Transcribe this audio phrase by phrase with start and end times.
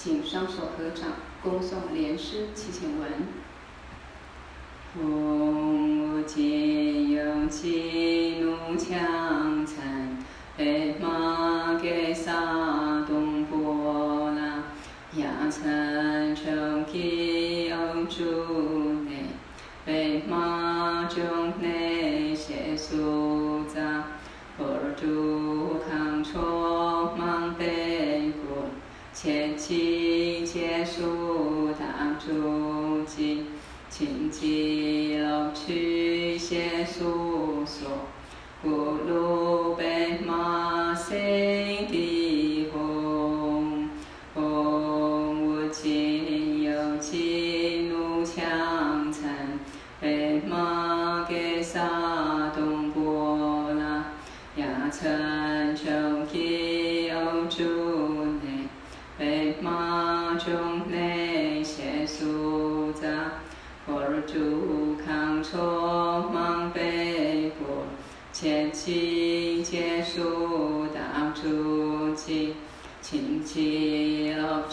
[0.00, 1.08] 请双手合掌，
[1.42, 3.10] 恭诵莲师祈请文。
[4.96, 5.00] 唵，
[6.14, 8.27] 我今有吉
[34.40, 34.97] 请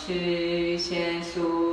[0.05, 1.64] 吉乐趣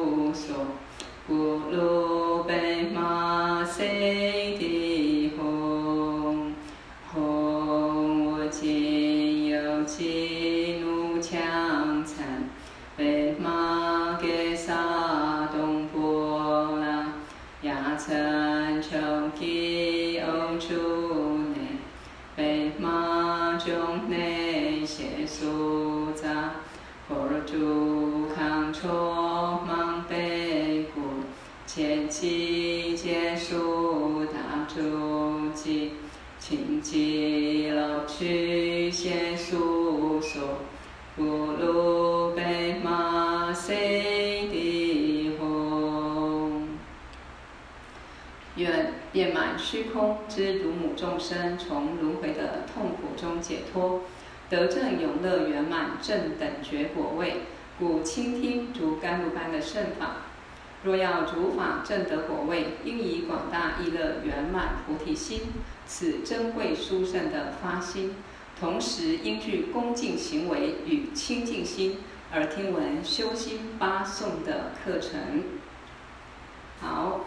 [36.92, 40.58] 请吉乐趣邪苏所，
[41.18, 43.72] 咕噜贝玛悉
[44.52, 45.30] 地
[48.56, 54.02] 愿遍满虚空之独母众生，从轮回的痛苦中解脱，
[54.50, 57.36] 得证永乐圆满正等觉果位。
[57.78, 60.16] 故倾听如甘露般的圣法。
[60.84, 65.40] 若要主法正得果位，应以广大意乐圆满菩提心，
[65.94, 68.14] 此珍贵殊胜的发心。
[68.58, 71.98] 同时应具恭敬行为与清净心，
[72.32, 75.44] 而听闻修心八颂的课程。
[76.80, 77.26] 好。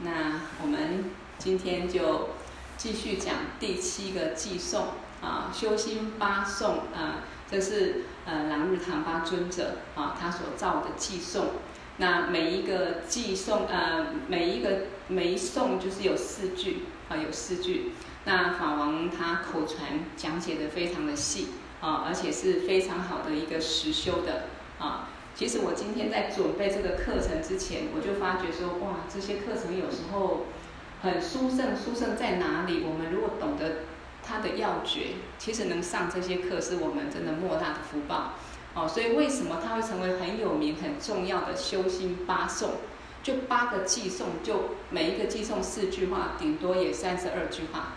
[0.00, 1.06] 那我们
[1.38, 2.28] 今天就
[2.76, 4.86] 继续讲第七个寄颂
[5.20, 11.46] 啊，修心八颂啊，这是呃朗日唐巴尊者啊他所造的寄颂。
[11.96, 17.92] 那每一个寄颂呃每一个每一颂就是有四句啊，有四句。
[18.24, 21.48] 那法王他口传讲解的非常的细
[21.80, 24.44] 啊，而且是非常好的一个实修的
[24.78, 25.08] 啊。
[25.34, 30.46] 其实我今天在准备这个课程之前，我就发觉说，哇，这些课程有时候
[31.02, 32.82] 很殊胜，殊胜在哪里？
[32.84, 33.84] 我们如果懂得
[34.22, 38.34] 它的要诀，其实能上这些课是我们真的莫大的福报。
[38.74, 42.72] 哦，所以为什么它会成为很有名、很重要的修心八颂？
[43.28, 47.92] 就八个偈颂，就每一个偈颂四句话，顶多也三十二句话。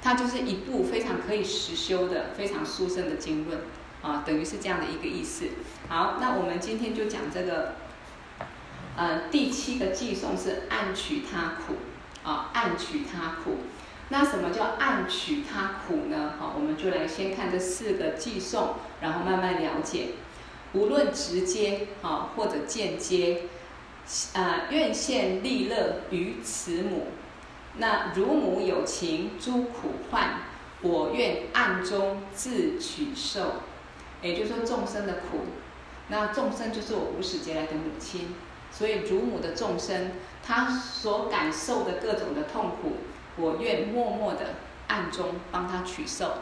[0.00, 3.60] 它就是一部非常可以实修的、非常殊胜的经论。
[4.00, 5.44] 啊，等于是这样的一个意思。
[5.88, 7.74] 好，那我们今天就讲这个，
[8.96, 11.74] 呃，第七个偈颂是暗取他苦，
[12.28, 13.58] 啊，暗取他苦。
[14.08, 16.32] 那什么叫暗取他苦呢？
[16.40, 20.14] 好，我们就来先看这四个偈颂，然后慢慢了解。
[20.72, 23.42] 无论直接啊或者间接，
[24.34, 27.06] 啊，愿现利乐于慈母。
[27.78, 30.40] 那乳母有情诸苦患，
[30.82, 33.54] 我愿暗中自取受。
[34.20, 35.46] 也就是说，众生的苦，
[36.06, 38.34] 那众生就是我无始劫来的母亲，
[38.70, 40.12] 所以乳母的众生，
[40.46, 42.92] 他所感受的各种的痛苦，
[43.36, 44.54] 我愿默默的
[44.86, 46.34] 暗中帮他取受，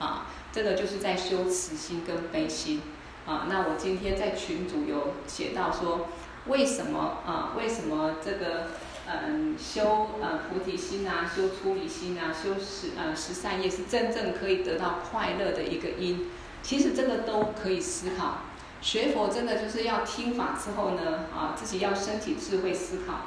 [0.00, 2.82] 啊，这个就是在修慈心跟悲心，
[3.24, 6.08] 啊，那我今天在群组有写到说，
[6.48, 7.54] 为什么啊？
[7.56, 8.68] 为什么这个
[9.06, 16.30] 嗯修呃菩提心啊，修出离心啊，修十呃十善业是真正可以得到快乐的一个因。
[16.62, 18.38] 其实这个都可以思考，
[18.80, 23.26] 学佛真的就是要听法之后呢，啊，自己要升起智慧思考，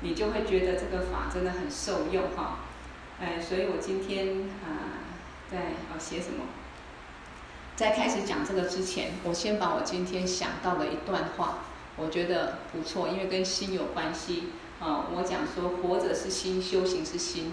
[0.00, 2.60] 你就会觉得这个法真的很受用哈。
[3.20, 5.04] 哎，所以我今天啊，
[5.50, 5.58] 在
[5.92, 6.44] 要写什么？
[7.76, 11.58] 在开始讲这个之前，我先把我今天想到的一段话，
[12.00, 14.44] 我觉得不错，因为跟心有关系
[14.80, 15.06] 啊。
[15.14, 17.52] 我讲说，活着是心，修行是心。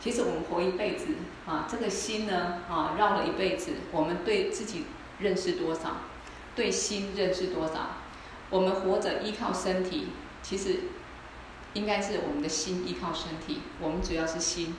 [0.00, 1.06] 其实我们活一辈子
[1.46, 4.86] 啊，这个心呢啊绕了一辈子，我们对自己
[5.20, 5.98] 认识多少？
[6.56, 7.98] 对心认识多少？
[8.50, 10.08] 我们活着依靠身体，
[10.42, 10.80] 其实
[11.74, 13.60] 应该是我们的心依靠身体。
[13.80, 14.74] 我们主要是心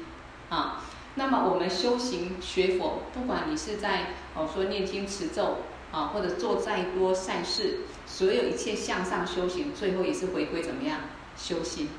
[0.50, 0.84] 啊。
[1.16, 5.60] 那么我们修行学佛，不管你是在哦说念经持咒
[5.92, 11.00] 啊，或者做再多善事，所有一切向上修行，最后也是回归怎么样？
[11.36, 11.90] 修心，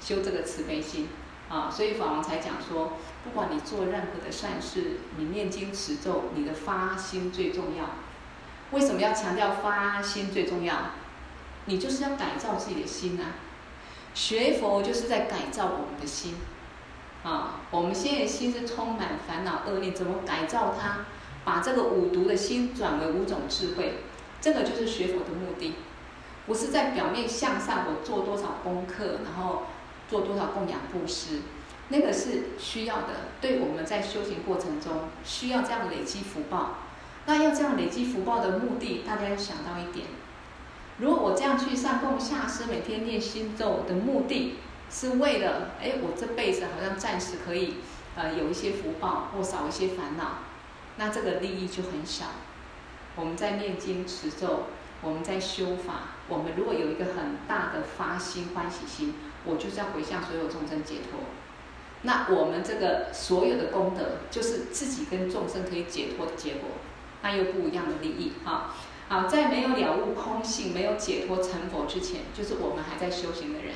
[0.00, 1.08] 修这个慈悲心
[1.48, 1.70] 啊。
[1.70, 7.90] 所以法王才讲说，不管你做任何的善事，你念经持咒，你的发心最重要。
[8.72, 10.76] 为什么要强调发心最重要？
[11.66, 13.36] 你就是要改造自己的心啊！
[14.12, 16.34] 学佛就是在改造我们的心
[17.22, 17.60] 啊！
[17.70, 21.06] 我们现在的心是充满烦恼恶念，怎么改造它？
[21.44, 23.98] 把这个五毒的心转为五种智慧，
[24.44, 25.72] 这个就是学佛的目的。
[26.44, 29.62] 不是在表面向上，我做多少功课，然后
[30.06, 31.40] 做多少供养布施，
[31.88, 33.30] 那个是需要的。
[33.40, 36.74] 对我们在修行过程中需要这样累积福报。
[37.24, 40.08] 那要这样累积福报的目的，大家要想到一点。
[40.98, 44.56] 如果我这样去上供下施，每天念心咒的目的
[44.90, 47.76] 是为了，哎，我这辈子好像暂时可以，
[48.14, 50.40] 呃，有一些福报或少一些烦恼，
[50.98, 52.26] 那这个利益就很小。
[53.16, 54.64] 我们在念经持咒，
[55.00, 59.14] 我们在修法，我们如果有一个很大的发心欢喜心，
[59.44, 61.20] 我就是要回向所有众生解脱。
[62.02, 66.70] 那我们这个所有的功德，就是自己跟众生可以解脱的结果，
[67.22, 68.74] 那又不一样的利益哈。
[69.08, 73.74] 好，在没有了悟空性、没有解脱成佛之前，就是我们还在修行的人。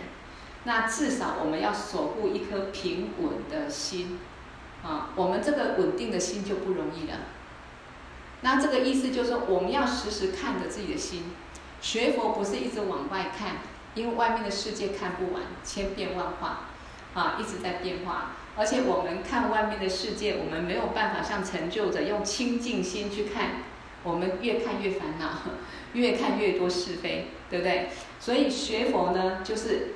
[0.65, 4.19] 那至少我们要守护一颗平稳的心，
[4.83, 7.17] 啊，我们这个稳定的心就不容易了。
[8.41, 11.25] 那这个意思就是说，我们要时时看着自己的心。
[11.81, 13.57] 学佛不是一直往外看，
[13.95, 16.69] 因为外面的世界看不完，千变万化，
[17.15, 18.33] 啊，一直在变化。
[18.57, 23.63] 而且我们看外面的世界，我们没有办法像成就者用清净心去看。
[24.05, 25.29] 我们越看越烦恼，
[25.93, 27.89] 越看越多是非，对不对？
[28.21, 29.95] 所以学佛呢，就是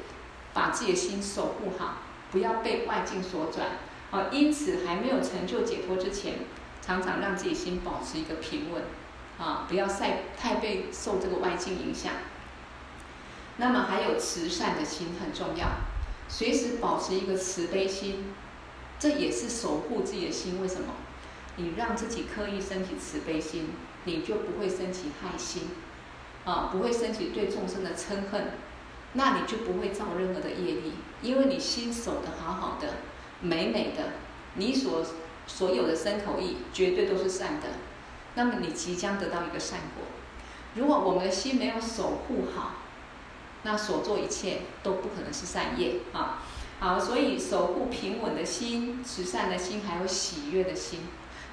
[0.53, 1.99] 把自己的心守护好，
[2.33, 3.67] 不要被外境所转。
[4.11, 6.35] 啊，因此还没有成就解脱之前，
[6.85, 8.83] 常常让自己心保持一个平稳，
[9.39, 12.13] 啊，不要太太被受这个外境影响。
[13.57, 15.69] 那么还有慈善的心很重要，
[16.29, 18.35] 随时保持一个慈悲心，
[18.99, 20.61] 这也是守护自己的心。
[20.61, 20.95] 为什么？
[21.57, 23.71] 你让自己刻意升起慈悲心。
[24.05, 25.63] 你就不会升起害心，
[26.45, 28.55] 啊，不会升起对众生的嗔恨，
[29.13, 32.95] 那你就不会造任何的业力，因为你心守得好好的，
[33.41, 34.15] 美美的，
[34.55, 35.07] 你所
[35.47, 37.69] 所有的身口意绝对都是善的，
[38.35, 40.05] 那么你即将得到一个善果。
[40.75, 42.73] 如果我们的心没有守护好，
[43.63, 46.43] 那所做一切都不可能是善业啊。
[46.81, 51.01] 好，所以守护平稳的心、慈善的心，还有喜悦的心。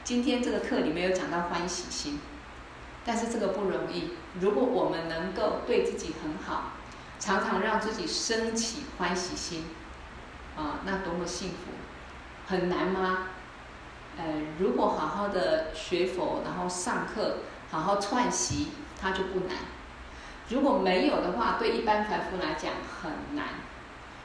[0.03, 2.19] 今天这个课里面有讲到欢喜心。
[3.06, 4.12] 但是这个不容易。
[4.39, 6.74] 如果我们能够对自己很好，
[7.19, 9.65] 常常让自己升起欢喜心，
[10.56, 11.71] 啊，那多么幸福！
[12.45, 13.28] 很难吗？
[14.19, 14.25] 呃，
[14.60, 17.38] 如果好好的学佛，然后上课，
[17.71, 18.68] 好好串习，
[19.01, 19.56] 它就不难。
[20.50, 23.45] 如果没有的话，对一般凡夫来讲很难。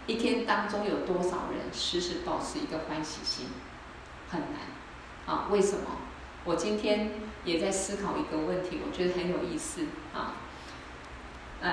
[0.06, 3.46] 一天当中有多少人时时保持一个欢喜心？
[4.30, 5.32] 很难。
[5.32, 5.84] 啊，为什么？
[6.44, 7.12] 我今天
[7.44, 10.34] 也在思考一个问题，我觉得很有意思啊。
[11.60, 11.72] 嗯，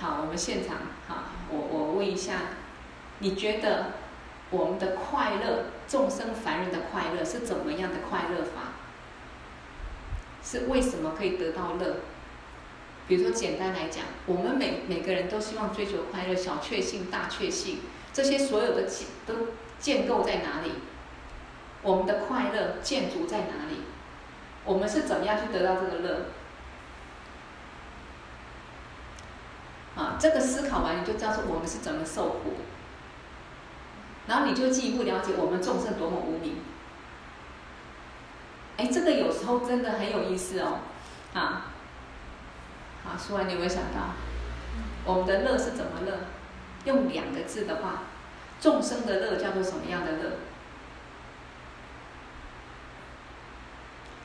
[0.00, 0.78] 好，我们现场
[1.08, 2.34] 哈，我我问一下，
[3.20, 3.92] 你觉得
[4.50, 8.78] 我们的快乐，众生凡人的快乐是怎么样的快乐法？
[10.40, 11.96] 是为什么可以得到乐？
[13.08, 17.80] 比如说，简单来讲，我们每每个人都希望追求快乐，小确幸、大确幸，
[18.12, 19.34] 这些所有的建都
[19.80, 20.74] 建构在哪里？
[21.82, 23.82] 我们的快乐建筑在哪里？
[24.64, 26.26] 我们是怎么样去得到这个乐？
[29.96, 32.52] 啊，这个思考完，你就知道说我们是怎么受苦，
[34.30, 36.58] 然后你就进一步了解我们众生多么无明。
[38.76, 40.78] 哎，这个有时候真的很有意思哦，
[41.34, 41.66] 啊，
[43.02, 44.14] 好，说完你有没有想到，
[45.04, 46.20] 我们的乐是怎么乐？
[46.84, 48.04] 用两个字的话，
[48.60, 50.30] 众生的乐叫做什么样的乐？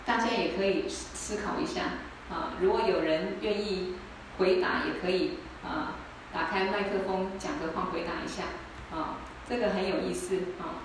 [0.06, 1.82] 大家也可以思考一下。
[2.30, 3.96] 啊，如果有人愿意
[4.38, 5.94] 回答，也可以啊，
[6.32, 8.44] 打开麦克风讲个话回答一下。
[8.96, 10.84] 啊，这个很有意思啊。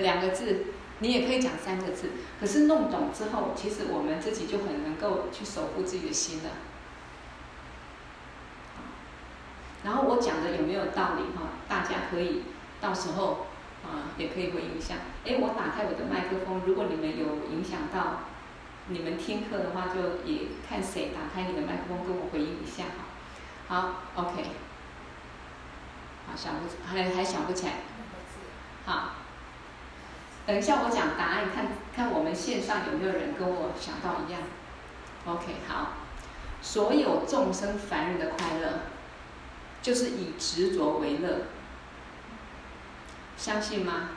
[0.00, 0.66] 两个字，
[0.98, 2.10] 你也可以讲三个字，
[2.40, 6.50] 可是弄懂之后，其实我们自己就很能够去守护自己的心了。
[9.84, 11.50] 然后我讲的有没有道理哈？
[11.68, 12.42] 大家可以
[12.80, 13.46] 到时候。
[13.84, 14.96] 啊，也可以回应一下。
[15.24, 18.22] 哎，我打开我的麦克风，如果你们有影响到
[18.88, 24.02] 你们听课的话，就也看谁打开你的麦克风跟我回应一下哈。
[24.16, 24.65] 好，OK。
[26.26, 27.72] 好，想不还还想不起来。
[28.84, 29.10] 好，
[30.46, 34.40] 等一下我讲答案，看看我们线上有没有人跟我想到一样。
[35.26, 35.92] OK，好。
[36.62, 38.80] 所有众生凡人的快乐，
[39.82, 41.42] 就是以执着为乐。
[43.36, 44.10] 相信吗？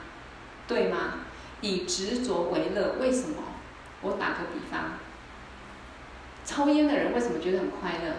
[0.66, 1.14] 对吗？
[1.60, 3.36] 以执着为乐，为什么？
[4.02, 4.92] 我打个比方，
[6.44, 8.14] 抽烟的人为什么觉得很快乐？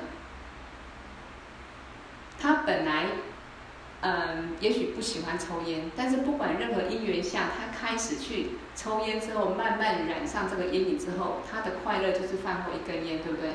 [2.39, 3.07] 他本来，
[4.01, 13.51] 嗯，也许不喜欢抽烟，但是不管任何因缘下，他开始去抽烟之后，慢慢染上这个烟瘾之后，他的快乐就是饭后一根烟，对不对？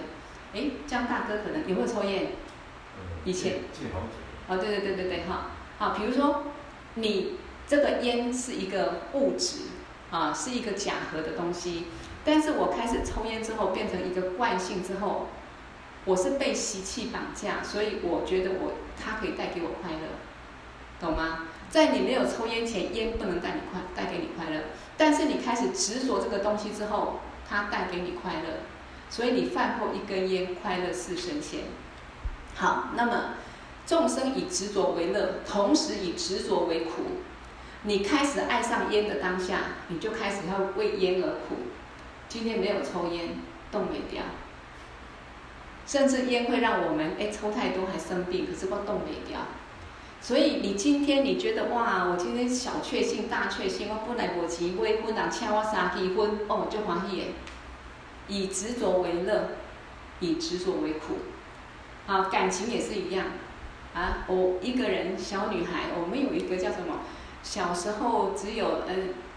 [0.55, 2.29] 哎，江大哥可能有没有抽烟？
[3.25, 3.55] 以前。
[4.49, 6.45] 哦，对对对对对，哈，好，比如说
[6.95, 7.35] 你
[7.67, 9.63] 这个烟是一个物质
[10.13, 11.87] 啊，是一个假合的东西，
[12.25, 15.27] 但是我开始抽烟之后，变成一个惯性之后，
[16.05, 19.99] 我是被习气绑架，所以我觉得我它可以带给我快乐，
[21.01, 21.41] 懂吗？
[21.69, 24.63] 在你没有抽烟前，烟不能带你快带给你快乐，
[24.97, 28.61] 但是你开始执着这个东西之后，它带给你快乐，
[29.11, 31.61] 所以你饭后一根烟，快乐似神仙。
[32.55, 33.35] 好，那么。
[33.87, 37.03] 众生以执着为乐，同时以执着为苦。
[37.83, 41.55] 你开始爱上烟的当下，你就开始要为烟而苦。
[42.29, 43.37] 今天没有抽烟，
[43.71, 44.25] 冻没掉。
[45.87, 49.39] 甚至烟会让我们哎抽太多还生病，可是我冻未条。
[50.21, 57.25] 所以你今天你觉得哇，我今天小确幸大确幸，我本来无钱买婚，人请我三支婚，哦就欢喜耶。
[58.29, 59.51] 以执着为乐，
[60.19, 61.19] 以执着为苦。
[62.07, 63.27] 好，感情也是一样。
[63.95, 67.01] 啊，我一个人小女孩，我们有一个叫什么？
[67.45, 68.95] 小时候只有呃，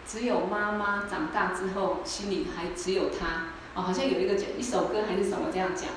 [0.08, 3.50] 只有妈妈，长大之后心里还只有她。
[3.76, 5.90] 哦，好像有一个叫一首歌还是什么这样讲。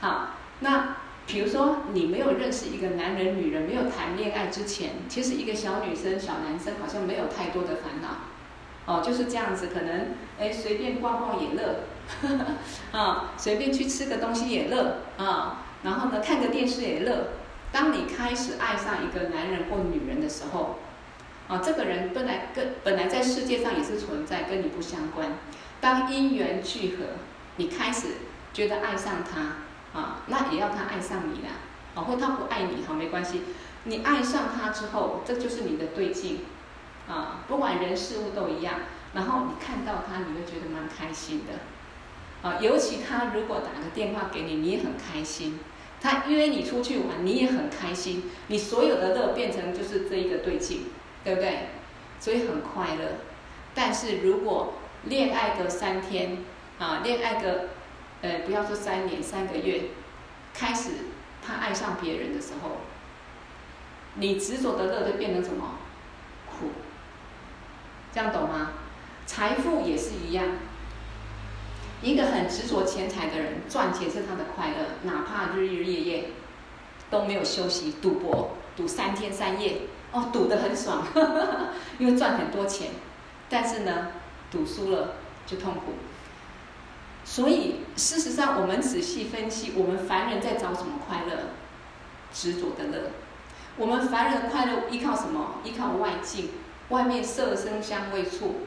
[0.00, 0.30] 好，
[0.60, 0.96] 那
[1.28, 8.08] 比如说你没有认识一个男人、女人，没有谈恋爱之前，其实一个小女生、小男生好像没有太多的烦恼。
[8.86, 11.80] 哦，就是这样子，可能哎随便逛逛也乐，
[12.98, 17.28] 啊，随便去吃个东西也乐啊，然后呢看个电视也乐。
[17.70, 20.78] 当你开始爱上一个男人或女人的时候，
[21.48, 25.34] 啊，这个人本来跟本来在世界上也是存在，跟你不相关。
[25.78, 27.04] 当因缘聚合，
[27.56, 28.14] 你开始
[28.54, 29.56] 觉得爱上他，
[29.98, 31.54] 啊，那也要他爱上你啦，
[31.96, 33.42] 啊，或他不爱你，好，没关系。
[33.82, 36.42] 你爱上他之后，这就是你的对境，
[37.08, 38.74] 啊，不管人事物都一样。
[39.14, 45.58] 然后你看到他，你会觉得蛮开心的，啊，尤其他如果打个电话给你，你也很开心。
[46.00, 50.84] 他约你出去玩，你也很开心，你所有的乐变成就是这一个对境，
[51.24, 51.70] 对不对？
[52.20, 53.16] 所以很快乐。
[53.74, 54.74] 但是如果
[55.04, 56.38] 恋爱个三天，
[56.78, 57.70] 啊，恋爱个，
[58.22, 59.82] 呃，不要说三年三个月，
[60.52, 60.90] 开始
[61.40, 62.78] 他爱上别人的时候，
[64.14, 65.76] 你执着的乐就变成什么？
[66.46, 66.70] 苦。
[68.12, 68.72] 这样懂吗？
[69.26, 70.44] 财富也是一样。
[72.00, 76.30] 一个很执着钱财的人，赚钱是他的快乐，哪怕日日夜夜
[77.10, 79.82] 都没有休息，赌博赌三天三夜，
[80.12, 82.90] 哦，赌得很爽，呵呵，因为赚很多钱。
[83.48, 84.08] 但是呢，
[84.50, 85.14] 赌输了
[85.46, 85.94] 就痛苦。
[87.30, 91.50] 所以事实上，我们仔细分析，我们凡人在找什么快乐？
[92.32, 93.10] 执着的乐。
[93.76, 95.56] 我们凡人的快乐依靠什么？
[95.62, 96.48] 依靠外境，
[96.88, 98.62] 外面色声香味触。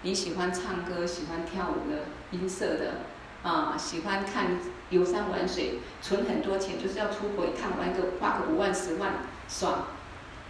[0.00, 3.02] 你喜欢唱歌，喜欢跳舞的，音色的，
[3.42, 9.12] 啊，喜欢看游山玩水，存很多钱，就是要出国一趟，玩个花个五万十万，
[9.46, 9.84] 爽，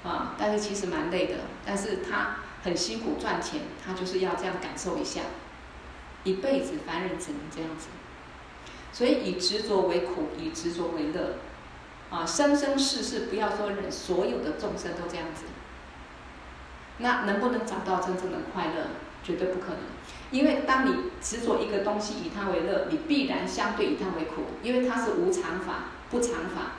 [0.04, 1.35] 啊，但是其实蛮累的，
[1.66, 5.23] 但是他很辛苦赚钱，他就是要这样感受一下，
[6.25, 7.89] 一辈子凡人只能这样子，
[8.93, 11.37] 所以以执着为苦，以执着为乐，
[12.11, 15.45] 啊，生生世世不要说人，所有的众生都这样子，
[16.99, 18.87] 那能不能找到真正的快乐？
[19.23, 19.79] 绝对不可能，
[20.31, 26.73] 因为当你执着一个东西以它为乐，你必然相对以它为苦，因为它是无常法、不常法。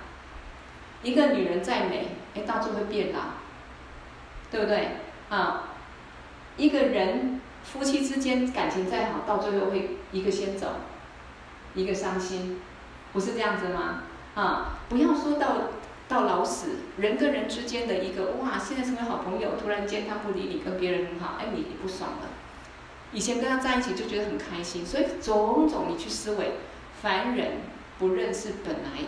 [1.04, 3.20] 一个女人再美，哎，到最后会变老，
[4.50, 4.98] 对不对？
[5.30, 5.70] 啊，
[6.58, 7.40] 一个人
[7.72, 10.68] 夫妻之间感情再好，到最后会一个先走，
[11.74, 12.60] 一个伤心，
[13.14, 14.04] 不是这样子吗？
[14.36, 15.70] 啊，不要说到
[16.10, 22.28] 到老死，人跟人之间的一个哇，现在成为好朋友，突然间他不理你，跟别人很好，哎，你不爽了。
[23.14, 26.56] 以前跟他在一起就觉得很开心，所以种种你去思维，
[27.02, 27.54] 凡人
[27.98, 29.06] 不认识本来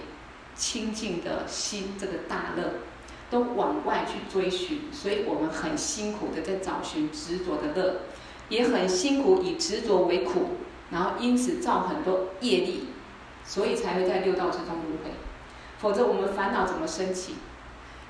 [0.55, 2.75] 清净的心这个大乐，
[3.29, 8.01] 都往外去追寻，所以我们很辛苦的在找寻执着的乐，
[8.49, 10.57] 也很辛苦以执着为苦，
[10.91, 12.87] 然后因此造很多业力，
[13.43, 15.11] 所以才会在六道之中轮回。
[15.79, 17.35] 否则我们烦恼怎么升起？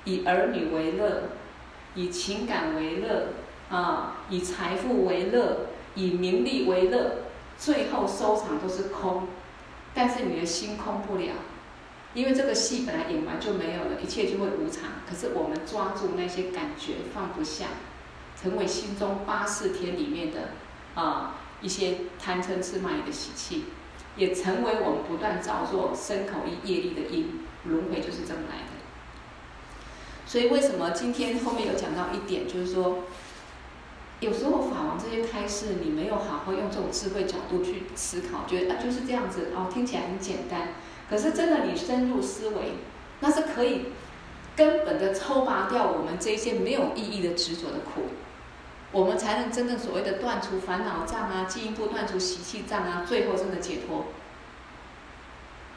[0.04, 1.30] 以儿女为乐，
[1.94, 3.28] 以情感为乐，
[3.70, 7.22] 啊，以财富为乐，以名利为乐，
[7.56, 9.28] 最后收场都是空。
[9.94, 11.32] 但是你的心空不了，
[12.12, 14.90] 因为这个戏本来演完就没有了，一切就会无常。
[15.08, 17.66] 可是我们抓住那些感觉放不下，
[18.42, 20.50] 成为心中八识田里面的
[20.94, 23.64] 啊一些贪嗔痴慢疑的习气，
[24.16, 27.40] 也成为我们不断造作身口意业力的因。
[27.66, 28.72] 轮回就是这么来的。
[30.26, 33.04] 所以为什么今天后面有讲到一点，就是说，
[34.20, 40.74] 有时候法王这些开示，你没有好好用这种智慧角度去思考，觉得啊就是这样子哦，听起来很简单。
[41.08, 42.74] 可是真的你深入思维，
[43.20, 43.86] 那是可以
[44.54, 48.02] 根本的抽拔掉我们这些没有意义的执着的苦，
[48.94, 54.06] 我们才能真正所谓的断除烦恼障啊，进一步断除习气障啊，最后真的解脱。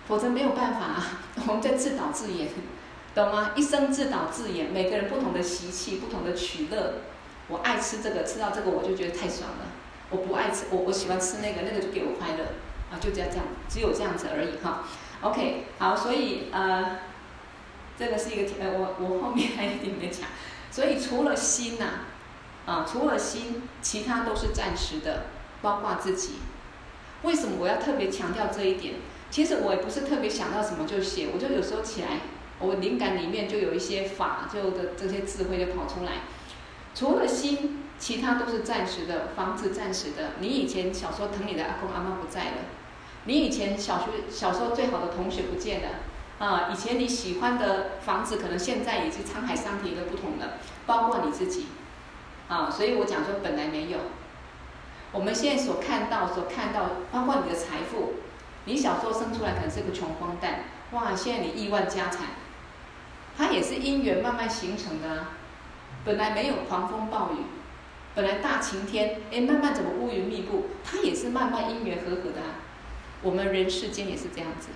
[0.07, 1.03] 否则没有办法啊，
[1.47, 2.47] 我们在自导自演。
[3.15, 3.51] 懂吗？
[3.55, 7.01] 一生自导自演，每个人不同的习气，不同的取乐。
[7.47, 9.65] 我爱吃这个，吃到这个我就觉得太爽了。
[10.11, 12.43] 我不爱吃，我我喜欢吃那个，那个就给我快乐
[12.91, 14.83] 啊，就这样这样，只有这样子而已哈。
[15.21, 16.99] OK，好，所以呃，
[17.97, 20.29] 这个是一个呃，我我后面还有一点没讲。
[20.69, 22.05] 所以除了心呐，啊，
[22.67, 25.25] 啊除了心，其他都是暂时的，
[25.63, 26.33] 包括自己。
[27.23, 28.93] 为什么我要特别强调这一点？
[29.31, 32.19] 其实我也不是特别想到什么就写，我就有时候起来。
[32.59, 36.23] 我灵感里面就有一些法，就的这些智慧就跑出来。
[36.95, 40.31] 除了心，其他都是暂时的，房子暂时的。
[40.39, 42.57] 你以前小时候疼你的阿公阿妈不在了，
[43.25, 50.53] 你以前小学小时候最好的同学不见了，啊，以前你喜欢的房子可能现在已经沧海桑田都不同了，
[50.87, 51.67] 包括你自己，
[52.47, 53.97] 啊，所以我讲说本来没有。
[55.11, 58.13] 我们现在所看到所看到，包括你的财富，
[58.65, 62.27] 你小时候生出来可能是个穷光蛋，哇，现在你亿万家产。
[63.37, 65.29] 它也是因缘慢慢形成的啊，
[66.03, 67.37] 本来没有狂风暴雨，
[68.15, 70.67] 本来大晴天，哎，慢慢怎么乌云密布？
[70.83, 72.59] 它也是慢慢因缘和合的啊。
[73.21, 74.69] 我们人世间也是这样子，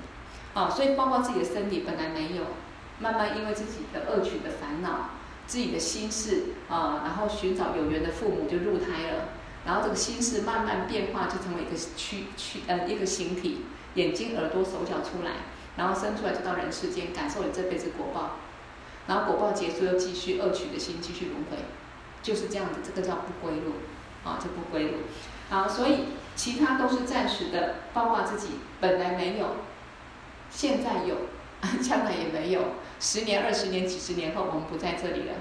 [0.54, 2.44] 啊，所以包括自己的身体本来没有，
[3.00, 5.10] 慢慢因为自己的恶取的烦恼，
[5.48, 9.30] 自己的心事啊，然后寻找有缘的父母就入胎了，
[9.66, 15.32] 然后这个心事慢慢变化，就成为一个躯躯呃一个形体，眼睛、耳朵、手脚出来，
[15.76, 18.38] 然后生出来就到人世间，感受你这辈子果报。
[19.08, 21.58] 然后果报结束，又继续恶取的心继续轮回，
[22.22, 23.74] 就是这样子，这个叫不归路，
[24.24, 25.00] 啊，这不归路。
[25.50, 29.58] 好，所以其他都是暂时的，包括自己本来没有，
[30.50, 31.18] 现在有，
[31.82, 32.62] 将来也没有。
[33.02, 35.34] 十年、二十年、几十年后，我们不在这里了，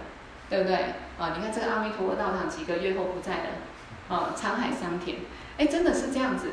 [0.49, 0.77] 对不对？
[1.19, 5.19] 啊，你看这个阿弥陀佛道场几个月后不在了，啊，沧海桑田，
[5.59, 6.53] 哎，真的是这样子。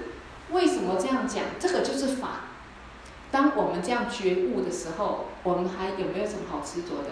[0.51, 1.45] 为什么这样讲？
[1.57, 2.41] 这个就是法。
[3.31, 7.11] 当我们这样觉悟的时候，我们还有没有什么好执着的？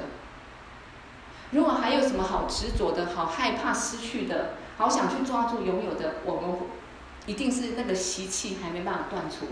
[1.52, 6.58] 如果还有什么好执着的、好害怕失去的、好想去抓住拥有的，我们
[7.28, 9.46] 一定是那个习气还没办法断除。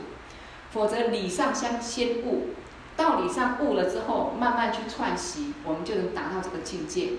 [0.72, 2.50] 否则理上相先悟，
[2.96, 7.14] 道理上悟了之后，慢慢去串习，我们就能达到这个境界。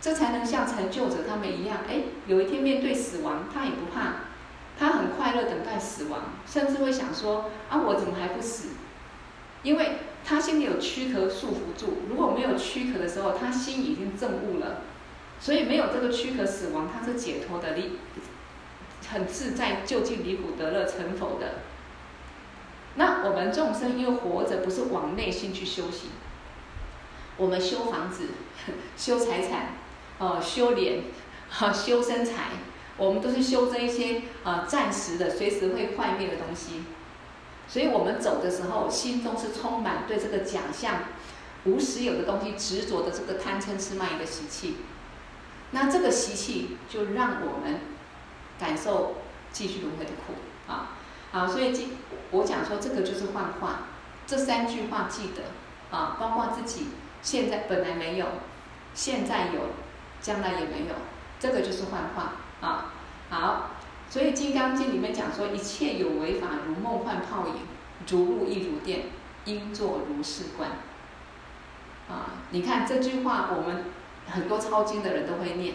[0.00, 4.28] 这才能像成就者他们一样，哎，有一天面对死亡，他也不怕。
[4.78, 8.68] 他很快乐等待死亡，甚至会想说：啊，我怎么还不死？
[9.64, 14.82] 因为他心里有躯壳束缚住，如果没有躯壳的时候，他心已经证悟了，
[15.40, 17.98] 所以没有这个躯壳死亡，他是解脱的，离
[19.10, 21.54] 很自在，就近离苦得乐成佛的。
[22.98, 26.10] 那我们众生因为活着，不是往内心去修行，
[27.36, 28.24] 我们修房子、
[28.98, 29.74] 修财产、
[30.18, 31.04] 哦，修脸、
[31.48, 32.50] 哈， 修身材。
[32.96, 36.82] 我们都是修这一些、呃、暂时的、随时会坏灭的东西，
[37.68, 41.04] 所以我们走的时候，心中是充满对这个假象、
[41.64, 44.78] 无实有的东西执着的这个贪嗔痴慢疑的习气。
[45.70, 47.78] 那这个习气就让我们
[48.58, 49.18] 感受
[49.52, 50.32] 继续轮回的苦
[50.66, 50.97] 啊！
[51.32, 51.98] 好，所以今
[52.30, 53.80] 我讲说这个就是幻化，
[54.26, 56.88] 这三句话记得啊，包括自己
[57.22, 58.26] 现在本来没有，
[58.94, 59.60] 现在有，
[60.20, 60.94] 将来也没有，
[61.38, 62.32] 这个就是幻化。
[62.60, 62.92] 啊，
[63.30, 63.70] 好，
[64.10, 67.54] 所以《金刚经》里面讲说，一切有为法，如梦幻泡影，
[68.08, 69.02] 如露亦如电，
[69.44, 70.70] 应作如是观。
[72.08, 73.84] 啊，你看这句话，我们
[74.28, 75.74] 很多抄经的人都会念，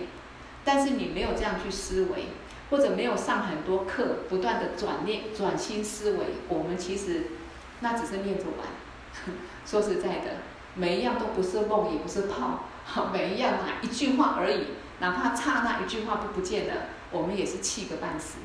[0.66, 2.28] 但是你没有这样去思维，
[2.70, 7.28] 或者没有上很多课，不断的转念、转新思维，我们其实
[7.82, 9.36] 那只是念着玩。
[9.66, 10.38] 说实在的，
[10.76, 12.66] 每一样都不是梦，也不是泡，
[13.12, 14.68] 每一样哪一句话而已。
[15.00, 16.74] 哪怕刹那一句话都不见了，
[17.12, 18.38] 我们也是气个半死，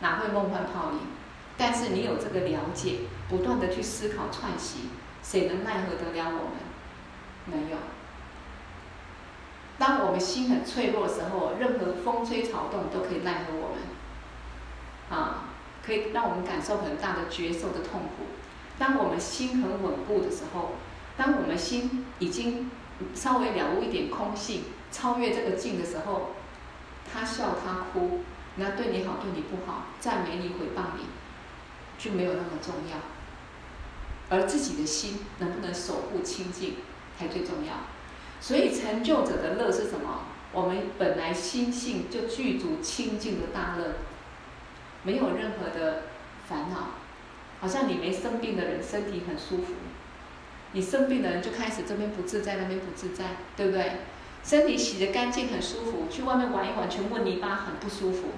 [0.00, 1.00] 哪会梦幻泡影？
[1.56, 4.90] 但是你有这个了解，不断的去思考串习，
[5.22, 6.58] 谁能奈何得了我们？
[7.46, 7.76] 没有。
[9.78, 15.44] 当我们心很脆弱的时候，任何风吹草动都可以奈何我们，啊，
[15.86, 18.26] 可以让我们感受很大的觉受的痛苦。
[18.76, 20.72] 当我们心很稳固的时候，
[21.16, 22.70] 当我们心已经
[23.14, 26.30] 稍微了悟一点空性，超越这个境的时候，
[27.12, 28.20] 他笑他哭，
[28.56, 31.04] 那对你好对你不好，赞美你毁谤你，
[31.98, 32.98] 就没有那么重要。
[34.30, 36.76] 而自己的心能不能守护清净
[37.18, 37.74] 才最重要。
[38.40, 40.20] 所以成就者的乐是什么？
[40.52, 43.96] 我们本来心性就具足清净的大乐，
[45.02, 46.04] 没有任何的
[46.48, 46.90] 烦恼。
[47.60, 49.74] 好像你没生病的人，身体很舒服；
[50.72, 53.24] 你生病的人就开始这边不自在，那边不自在，
[53.56, 53.92] 对不对？
[54.44, 58.28] 身体洗得干净很舒服，去外面玩一玩，全部泥巴很不舒服。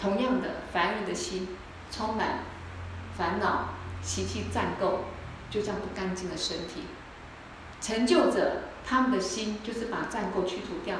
[0.00, 1.48] 同样的，凡人的心
[1.90, 2.40] 充满
[3.16, 5.00] 烦恼、习气占垢，
[5.50, 6.84] 就这样不干净的身体。
[7.82, 10.96] 成就者他们的心就是把战垢去除掉，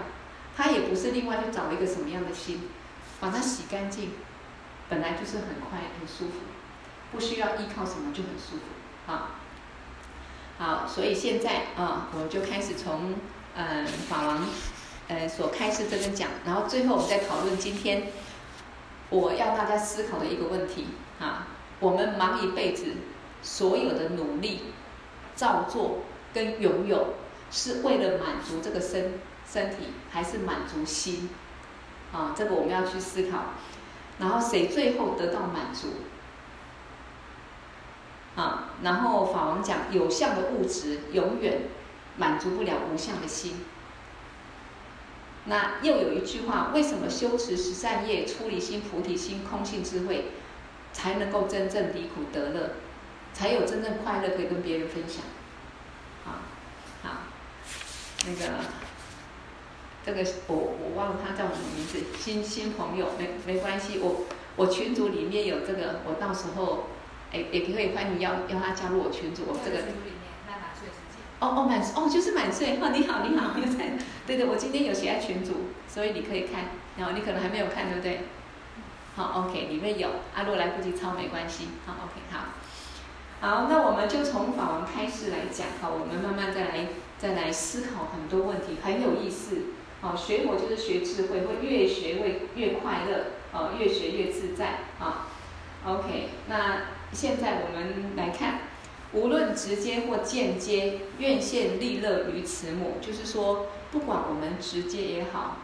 [0.57, 2.70] 他也不是另外去找一个什么样的心，
[3.18, 4.12] 把它洗干净，
[4.88, 6.38] 本来就是很快很舒服。
[7.11, 9.33] 不需要依靠什么就很舒服，啊，
[10.59, 13.16] 好，所以现在啊，我们就开始从
[13.57, 14.46] 嗯法王
[15.09, 18.12] 呃所开示这边讲，然后最后我们再讨论今天
[19.09, 20.87] 我要大家思考的一个问题
[21.18, 21.48] 啊，
[21.81, 22.94] 我们忙一辈子
[23.42, 24.61] 所有的努力、
[25.35, 27.14] 造作跟拥有，
[27.50, 29.14] 是为了满足这个身
[29.50, 31.28] 身体，还是满足心？
[32.12, 33.54] 啊，这个我们要去思考，
[34.18, 35.88] 然后谁最后得到满足？
[38.36, 41.62] 啊，然后法王讲，有相的物质永远
[42.16, 43.64] 满足不了无相的心。
[45.46, 50.32] 那又有一句话，为什么修持十善业、出离心、菩提心、空性智慧，
[50.92, 52.70] 才能够真正离苦得乐，
[53.32, 55.22] 才有真正快乐可以跟别人分享？
[58.26, 58.52] 那个，
[60.04, 66.87] 这个我我忘了他叫什么名字，新新朋友没没关系，我我群组里面有这个，我到时候。
[67.33, 69.44] 哎，也可以欢迎邀邀他加入我群组。
[69.46, 69.78] 我这个
[71.38, 73.92] 哦哦满哦就是满岁哦，你好你好，你在
[74.26, 76.64] 对对，我今天有写在群组，所以你可以看。
[76.96, 78.22] 然后你可能还没有看，对不对？
[79.14, 80.09] 好，OK，里面有。
[80.35, 81.68] 啊，如果来不及抄没关系。
[81.87, 82.46] 好，OK，好。
[83.40, 85.68] 好，那我们就从法王开始来讲。
[85.80, 86.88] 好，我们慢慢再来
[87.20, 89.59] 再来思考很多问题，很有意思。
[90.00, 94.78] 好，学佛就是学智慧，会越学会越快乐，哦，越学越自在。
[94.98, 95.28] 啊
[95.85, 96.83] ，OK，那。
[97.12, 98.61] 现在我们来看，
[99.12, 102.98] 无论直接或间接，愿现利乐于慈母。
[103.00, 105.56] 就是说，不管我们直接也好，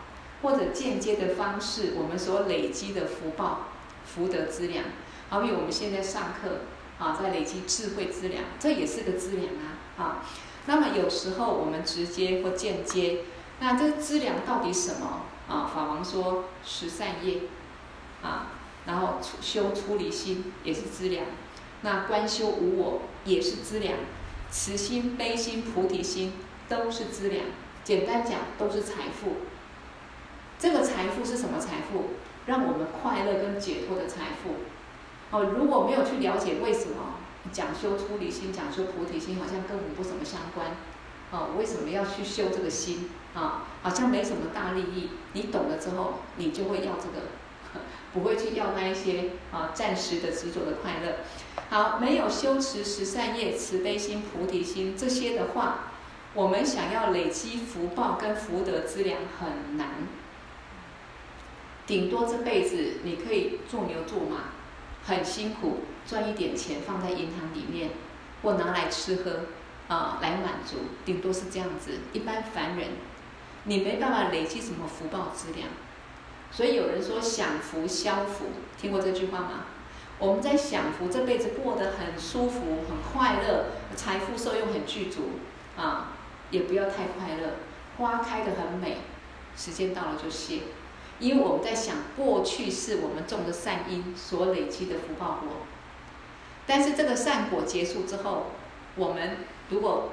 [0.42, 3.68] 或者间接的方式，我们所累积的福报、
[4.04, 4.86] 福德资粮，
[5.28, 6.62] 好比我们现在上课
[6.98, 10.26] 啊，在累积智慧资粮，这也是个资粮啊啊。
[10.66, 13.20] 那么有时候我们直接或间接，
[13.60, 15.70] 那这个资粮到底什么啊？
[15.72, 17.42] 法王说十善业
[18.22, 18.48] 啊。
[18.86, 21.26] 然后修出离心也是资粮，
[21.80, 23.94] 那观修无我也是资粮，
[24.48, 26.34] 慈心、悲心、菩提心
[26.68, 27.46] 都是资粮。
[27.82, 29.38] 简单讲，都是财富。
[30.56, 32.10] 这个财富是什么财富？
[32.46, 34.54] 让我们快乐跟解脱的财富。
[35.36, 37.14] 哦，如果没有去了解为什么
[37.52, 40.76] 讲修出离心、讲修菩提心，好像跟我们不怎么相关。
[41.30, 43.10] 哦，为什么要去修这个心？
[43.34, 45.10] 啊，好像没什么大利益。
[45.32, 47.26] 你懂了之后，你就会要这个。
[48.14, 51.16] 不会去要那一些啊暂时的执着的快乐。
[51.68, 55.90] 好，没有修持十善业、慈悲心、菩提心这些的话，
[56.32, 59.88] 我们想要累积福报跟福德资粮很难。
[61.86, 64.54] 顶多这辈子你可以做牛做马，
[65.04, 67.90] 很辛苦赚一点钱放在银行里面，
[68.42, 69.40] 或拿来吃喝
[69.88, 71.98] 啊来满足，顶多是这样子。
[72.12, 72.90] 一般凡人，
[73.64, 75.68] 你没办法累积什么福报资粮。
[76.52, 78.46] 所以有人说享福消福，
[78.80, 79.66] 听过这句话吗？
[80.18, 85.40] 我们在享福，这辈子过得很舒服、很快乐，财富受用很具足
[85.76, 86.12] 啊，
[86.50, 87.56] 也不要太快乐。
[87.98, 88.98] 花开得很美，
[89.56, 90.60] 时间到了就谢，
[91.18, 95.65] 因为我们在想过去是我们种的善因所累积的福报果。
[96.66, 98.46] 但是这个善果结束之后，
[98.96, 99.38] 我们
[99.70, 100.10] 如果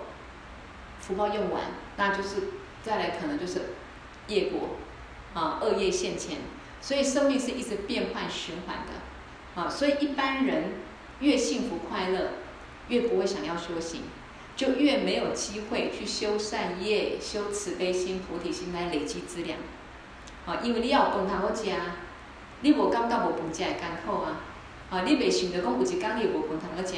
[1.00, 1.63] 福报用完，
[1.98, 2.50] 那就是
[2.84, 3.62] 再来可能就是
[4.28, 4.70] 业果。
[5.36, 6.38] 啊，恶业现前，
[6.80, 10.74] 所以生命是一直变换循环的，啊，所以一般人
[11.22, 12.34] 越幸福快乐，
[12.89, 14.04] 越不会想要修行，
[14.56, 19.58] 就越没有机会去修善业、修慈悲心、菩提心来累积资粮，
[20.46, 21.96] 啊，因为你要供他我家，
[22.62, 24.38] 你无感觉无饭食会艰苦啊，
[24.93, 26.97] 啊，你袂想着讲有一天你无饭通个食，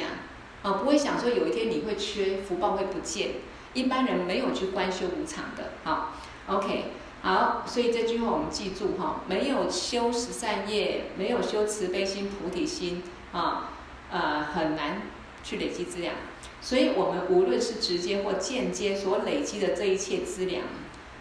[0.62, 3.30] 啊，不会想说有一天你会缺，福报会不见。
[3.72, 6.12] 一般人没有去观修无常的，好
[6.46, 13.70] ，OK，好，所以这句话我们记住哈，没有修十善业，没有修慈悲心、菩提心啊，
[14.10, 15.00] 呃，很难
[15.42, 16.16] 去累积资粮。
[16.60, 20.64] 所以我们无论是直接或间接所累积的这一切资粮，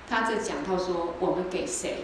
[0.09, 1.99] 他这讲到说，我们给谁？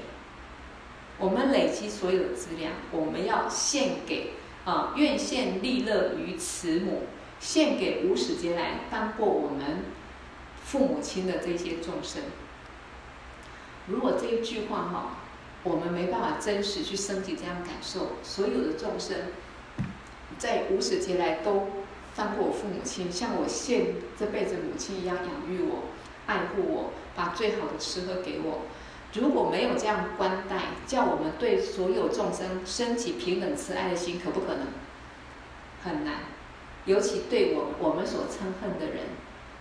[1.17, 4.31] 我们累积所有的资粮，我们要献给
[4.65, 7.04] 啊，愿献利乐于慈母，
[7.39, 9.80] 献给无始劫来当过我们。
[10.63, 12.21] 父母亲的这些众生，
[13.88, 15.17] 如果这一句话哈，
[15.63, 19.17] 我们没办法真实去升起这样感受，所有的众生
[20.38, 21.67] 在无始劫来都
[22.15, 25.89] 当过我父母亲，像我现这辈子母亲一样养育我、
[26.26, 28.62] 爱护我，把最好的吃喝给我。
[29.13, 34.67] 如果没有这样关待，叫我们对所有众生升起平等慈爱的心，可不可能？
[35.84, 36.13] 很难，
[36.86, 39.06] 尤其对我我们所憎恨的人。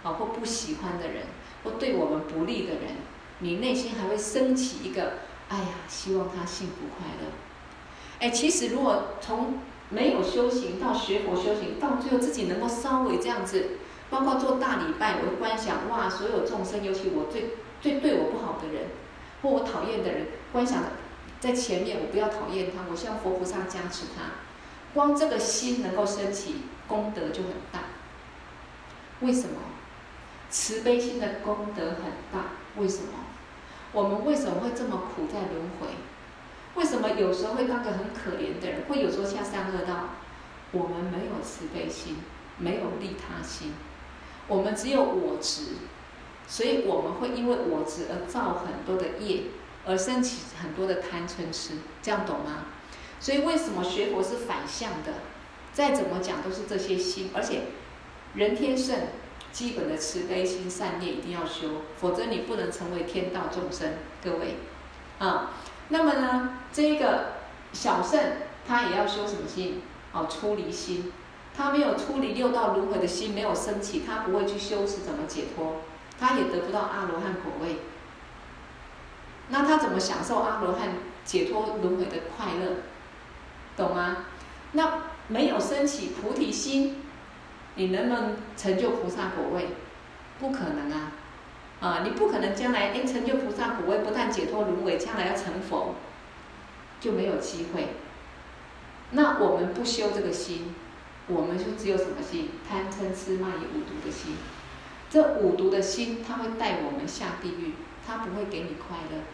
[0.03, 1.25] 啊，或不喜欢的人，
[1.63, 2.97] 或对我们不利的人，
[3.41, 5.19] 你内心还会升起一个，
[5.51, 7.31] 哎呀，希望他幸福快乐。
[8.19, 9.59] 哎，其实如果从
[9.91, 13.73] 没有修行到学佛修行，到最后自己能够稍微这样子，
[14.09, 17.51] 包括做大礼拜，我会观想哇，所有众生，尤其我最
[17.83, 18.87] 最对我不好的人，
[19.42, 20.83] 或我讨厌的人，观想
[21.38, 24.33] 在前面，我不要讨厌他，我希望佛菩萨加持他，
[24.92, 27.81] 光这个心能够升起，功德就很大。
[29.20, 29.57] 为什么？
[30.50, 33.11] 慈悲心的功德很大，为什么？
[33.92, 35.88] 我们为什么会这么苦在轮回？
[36.74, 40.11] 为什么有时候会当个很可怜的人，会有时候下三恶道？
[40.72, 42.18] 我们没有慈悲心，
[42.59, 43.72] 没有利他心，
[44.46, 45.72] 我们只有我执，
[46.51, 49.45] 所以我们会因为我执而造很多的业，
[49.87, 52.67] 而生起很多的贪嗔痴，这样懂吗？
[53.21, 55.15] 所以为什么学佛是反向的？
[55.73, 57.63] 再怎么讲都是这些心，而且
[58.35, 58.99] 人天圣。
[59.53, 63.95] 基本的慈悲心、善业一定要修，否则你不能成为天道众生。
[64.23, 64.59] 各位，
[65.19, 65.51] 啊，
[65.89, 67.33] 那么呢，这个
[67.73, 68.21] 小圣
[68.65, 69.83] 他也要修什么心？
[70.13, 71.13] 哦，出离心。
[71.53, 75.83] 他没有出离六道轮回的心没有升起，他不会去修持怎么解脱，
[76.21, 77.79] 他也得不到阿罗汉果位。
[79.49, 80.91] 那他怎么享受阿罗汉
[81.25, 82.83] 解脱轮回的快乐？
[83.77, 84.27] 懂吗？
[84.73, 87.03] 那没有升起菩提心。
[87.77, 89.69] 你能不能成就菩萨果位？
[90.39, 91.13] 不可能啊！
[91.81, 95.95] 啊，你不可能将来哎成就菩萨果位，不但解脱轮回，将来要成佛，
[97.01, 97.95] 就没有机会。
[99.13, 100.75] 那我们不修这个心，
[101.29, 102.51] 我们就只有什么心？
[102.69, 104.37] 贪嗔痴慢疑五毒的心。
[105.11, 107.75] 这五毒的心，它会带我们下地狱，
[108.07, 109.25] 它不会给你快乐。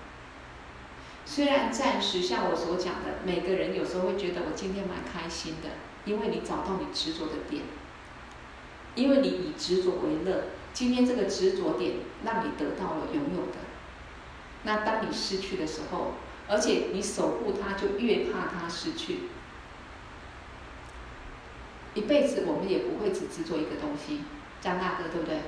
[1.27, 5.69] 虽然暂时像我所讲的，每个人有时候会觉得我今天蛮开心的，
[6.07, 7.63] 因为你找到你执着的点。
[8.95, 13.59] 因为你以执着为乐，今天这个执着点让你得到了拥有的。
[14.63, 16.13] 那当你失去的时候，
[16.49, 19.25] 而且你守护它，就越怕它失去。
[21.93, 24.23] 一辈子我们也不会只执着一个东西，
[24.63, 25.41] 张大哥对不对？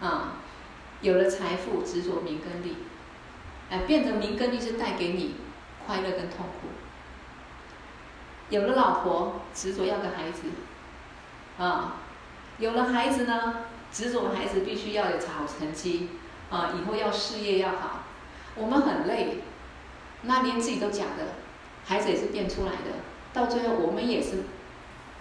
[0.00, 0.36] 啊，
[1.00, 2.76] 有了财富执着名跟利，
[3.70, 5.36] 哎，变成名跟利是带给你
[5.86, 6.68] 快乐跟痛苦。
[8.50, 10.42] 有了老婆执着要个孩子。
[11.58, 11.94] 啊，
[12.58, 16.10] 有了孩子呢，执着孩子必须要有好成绩，
[16.50, 18.02] 啊，以后要事业要好。
[18.54, 19.38] 我们很累，
[20.22, 21.28] 那连自己都假的，
[21.86, 23.00] 孩子也是变出来的，
[23.32, 24.44] 到最后我们也是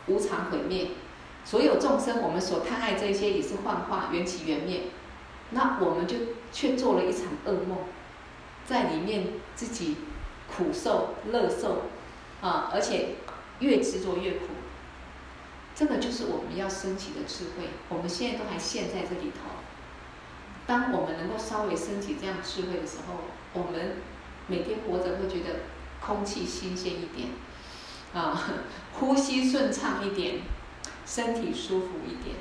[0.07, 0.88] 无常毁灭。
[1.45, 4.81] 所有众生，我们所贪爱这些也是幻化，缘起缘灭。
[5.51, 6.17] 那我们就
[6.51, 7.77] 却做了一场噩梦，
[8.65, 9.97] 在里面自己
[10.47, 11.84] 苦受、乐受，
[12.41, 13.10] 啊，而且
[13.60, 14.47] 越执着越苦。
[15.75, 19.51] 这个就是我们要升起的智慧，我们现在都还陷在这里头。
[20.65, 23.19] 当我们能够稍微升起这样智慧的时候，
[23.53, 23.97] 我们
[24.47, 25.60] 每天活着会觉得
[26.01, 27.29] 空气新鲜一点，
[28.15, 28.41] 啊，
[28.93, 30.39] 呼吸顺畅一点，
[31.06, 32.38] 身体舒服一点。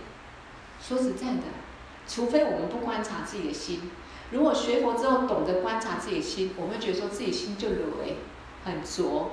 [0.81, 1.43] 说实在的，
[2.07, 3.91] 除非我们不观察自己的心，
[4.31, 8.17] 如果学佛之后懂得观察自己的心，我们会觉得说自己心就累，
[8.65, 9.33] 很浊，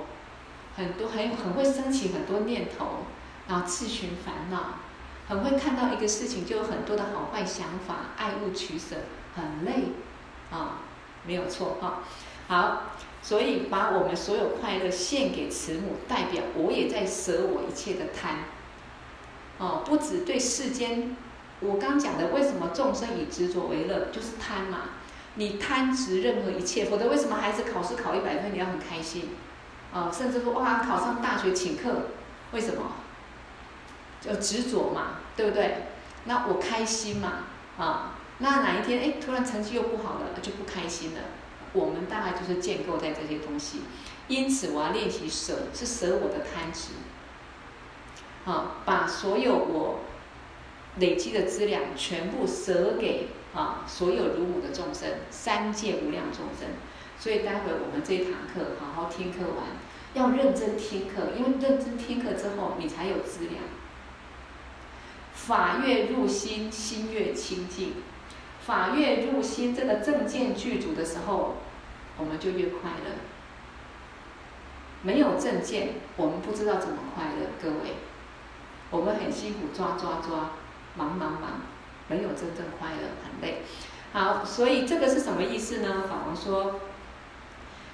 [0.76, 3.06] 很多很很会升起很多念头。
[3.48, 4.76] 然后自寻烦恼，
[5.28, 8.96] 很会看到一个事情就有很多的好坏想法，爱物取舍，
[9.36, 9.88] 很累，
[10.52, 10.78] 啊，
[11.26, 12.04] 没有错哈。
[12.48, 12.84] 好，
[13.22, 18.36] 所以把我们所有快乐献给慈母，代表我也在舍我一切的贪。
[19.62, 21.16] 哦，不止对世间，
[21.60, 24.90] 我刚讲的为什么众生以执着为乐，就是贪嘛。
[25.36, 29.30] 你贪执任何一切，否则为什么孩子考试考一百分你要很开心？
[29.94, 32.08] 啊、甚至说哇考上大学请客，
[32.54, 32.94] 为什么？
[34.20, 35.84] 就执着嘛，对不对？
[36.26, 37.44] 那我开心嘛，
[37.78, 41.20] 啊，那哪一天哎突然成绩又不好了，就不开心了。
[41.74, 43.82] 我们大概就是建构在这些东西，
[44.28, 46.90] 因此我要练习舍，是舍我的贪执。
[48.46, 50.00] 啊，把所有我
[50.98, 56.70] 累积的资粮全部舍给啊所有如母的众生，三界无量众生。
[57.20, 59.68] 所以待会我们这堂课好好听课完，
[60.16, 63.62] 要认真听课，因为认真听课之后，你才有资粮。
[65.34, 67.94] 法越入心，心越清净。
[68.66, 71.58] 法越入心，这个正见具足的时候，
[72.18, 73.16] 我们就越快乐。
[75.04, 77.96] 没有正见，我们不知道怎么快乐，各位。
[78.92, 80.52] 我们很辛苦抓抓抓，
[80.96, 81.62] 忙忙忙，
[82.08, 83.64] 没有真正快乐，很累。
[84.14, 86.04] 好，所以这个是什么意思呢？
[86.10, 86.82] 法王说，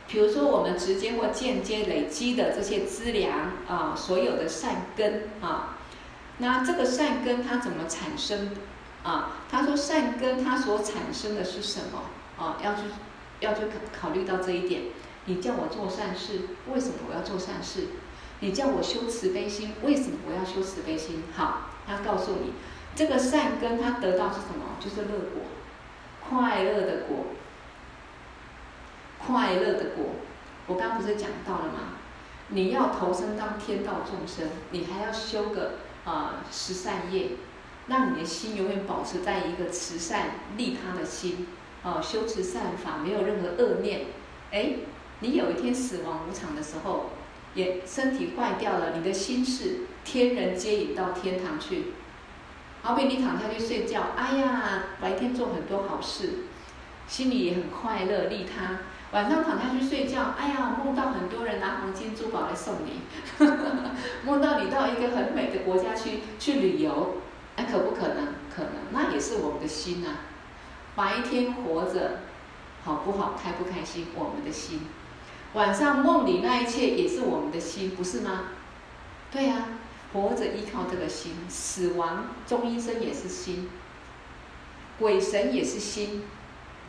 [0.07, 5.77] 比如说我们直接或间接累积的这些资粮啊，所有的善根啊，
[6.39, 8.51] 那这个善根它怎么产生
[9.03, 9.33] 啊？
[9.51, 12.43] 他说善根它所产生的是什么？
[12.43, 12.81] 啊，要去
[13.41, 14.81] 要去考考虑到这一点。
[15.25, 16.39] 你叫我做善事，
[16.73, 17.87] 为什么我要做善事？
[18.39, 21.23] 你叫我修慈悲心，为什么我要修慈悲心？
[21.35, 22.53] 好，他告诉你，
[22.95, 24.77] 这个善根他得到是什么？
[24.79, 25.41] 就是乐果，
[26.29, 27.25] 快乐的果，
[29.17, 30.05] 快乐的果。
[30.67, 31.95] 我刚不是讲到了吗？
[32.49, 37.31] 你要投身当天道众生，你还要修个啊、呃、十善业，
[37.87, 41.47] 让你的心永远保持在一个慈善利他的心，
[41.81, 44.05] 哦、修持善法，没有任何恶念。
[44.51, 44.75] 哎，
[45.21, 47.09] 你有一天死亡无常的时候。
[47.57, 51.85] 也身体坏掉了，你的心是天人皆引到天堂去。
[52.83, 56.45] 好比你躺下去睡觉，哎呀，白天做很多好事，
[57.07, 58.77] 心里也很快乐利他。
[59.11, 63.01] 晚上躺下去睡觉，哎呀，梦到很多人拿黄金珠宝来送你，
[64.23, 67.15] 梦到你到一个很美的国家去去旅游，
[67.55, 68.27] 那可不可能？
[68.55, 70.15] 可能，那也是我们的心呐、啊。
[70.95, 72.19] 白天活着，
[72.83, 73.33] 好不好？
[73.41, 74.07] 开不开心？
[74.13, 74.81] 我们的心。
[75.53, 78.49] 晚上梦里那一切也是我们的心，不是吗？
[79.31, 79.69] 对呀、啊，
[80.13, 83.69] 活着依靠这个心，死亡终阴身也是心，
[84.99, 86.23] 鬼神也是心，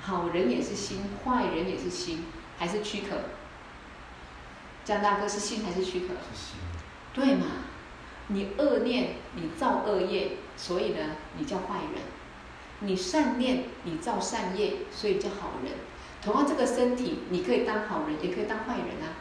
[0.00, 2.26] 好人也是心，坏人也是心，
[2.58, 3.16] 还是躯壳？
[4.84, 6.08] 江大哥是心还是躯壳？
[6.32, 6.56] 是心。
[7.14, 7.46] 对嘛？
[8.28, 10.98] 你恶念，你造恶业，所以呢，
[11.38, 12.02] 你叫坏人；
[12.80, 15.72] 你善念，你造善业，所以叫好人。
[16.32, 19.16] 同样，这个身体你可以当好人，也可以当坏人啊，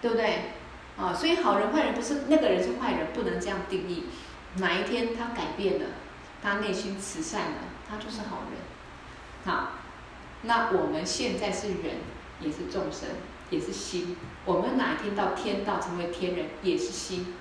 [0.00, 0.52] 对不对？
[0.98, 4.06] 啊，所以好人坏人不是那个人是坏人，不能这样定义。
[4.56, 5.86] 哪一天他改变了，
[6.42, 7.58] 他内心慈善了，
[7.88, 8.58] 他就是好人。
[9.44, 9.74] 好，
[10.42, 12.00] 那我们现在是人，
[12.40, 13.08] 也是众生，
[13.50, 14.16] 也是心。
[14.44, 17.34] 我们哪一天到天道成为天人，也是心。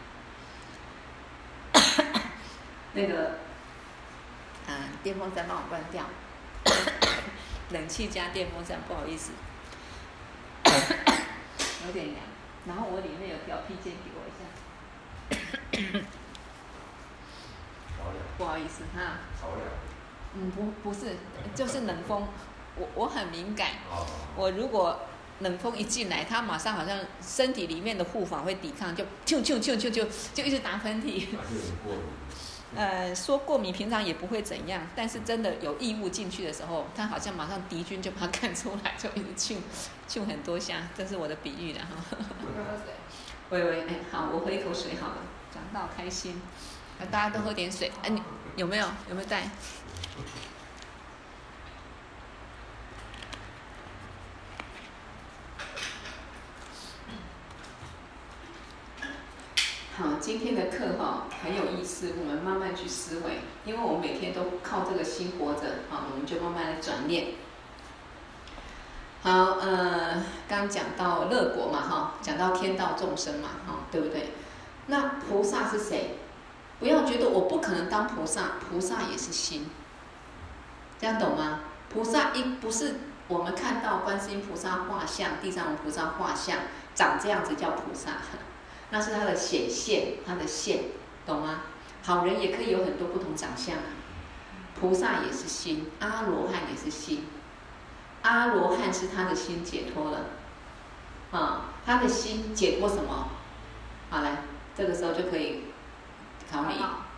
[2.93, 3.39] 那个，
[4.67, 6.04] 嗯，电风扇帮我关掉。
[7.71, 9.32] 冷气加电风扇，不好意思，
[11.86, 12.17] 有点凉。
[12.65, 14.32] 然后我里面有条披肩，给我一
[15.91, 16.06] 下。
[18.38, 19.19] 不好意思哈。
[20.36, 21.17] 嗯，不不是，
[21.56, 22.27] 就是冷风。
[22.75, 23.69] 我我很敏感。
[24.36, 24.99] 我如果
[25.39, 31.25] 冷风一进来，它马上好像身体里面的护法会抵抗，就啾啾啾啾啾，就一直打喷嚏。
[32.75, 39.58] 呃，说过敏平常也不会怎样，但是真的有异物进去的时候，他好像马上敌军就把它 赶出来，就一直呛
[40.08, 42.17] 呛很多下，这是我的比喻了哈。
[42.56, 42.93] 喝水。
[43.49, 45.17] 喂喂，哎，好，我喝一口水好了。
[45.53, 46.41] 讲到开心，
[47.10, 47.89] 大家都喝点水。
[48.03, 48.21] 哎，你
[48.58, 49.49] 有没有有没有带？
[59.97, 67.29] 好，今天的课哈很有意思，我们慢慢去思维，因为我们每天都靠这个心活着，好，我们就慢慢的转念。
[69.23, 74.33] 好，呃，刚讲到乐果嘛，哈，讲到天道众生嘛，哈，对不对？
[74.85, 76.19] 那菩萨是谁？
[76.79, 79.67] 不要觉得我不可能当菩萨，菩萨也是心，
[81.00, 81.62] 这样懂吗？
[81.89, 86.60] 菩萨一不是我们看到观世音菩萨画像、地藏菩萨画像
[86.93, 88.12] 长这样子叫菩萨。
[88.90, 90.85] 那是他的显现，他的现，
[91.25, 91.62] 懂吗？
[92.04, 93.83] 好人也可以有很多不同长相啊。
[94.79, 97.25] 菩萨也是心，阿罗汉也是心。
[98.21, 100.25] 阿罗汉是他的心解脱了，
[101.31, 103.29] 啊，他的心解脱什么？
[104.10, 104.44] 好来，
[104.75, 105.63] 这个时候就可以
[106.52, 106.75] 考你。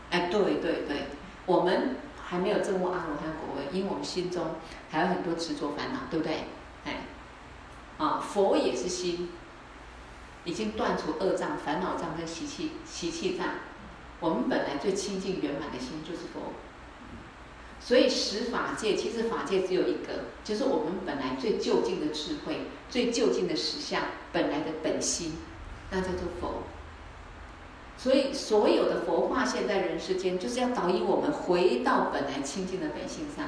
[0.09, 1.07] 哎，对对对，
[1.45, 4.55] 我们还没有证悟阿罗汉果位，因为我们心中
[4.89, 6.45] 还有很多执着烦恼，对不对？
[6.86, 7.01] 哎，
[7.97, 9.30] 啊，佛也是心，
[10.45, 13.47] 已经断除恶障、烦恼障跟习气习气障。
[14.19, 16.53] 我们本来最清净圆满的心就是佛。
[17.81, 25.37] 所以十法界其实法界只有一个，就是我们本来最究竟的智慧、最究竟的实相，本来的本心，
[25.89, 26.63] 那叫做佛。
[27.97, 33.47] 所以所有的佛化现在人世间，就是要导引我们回到本来清净的本性上。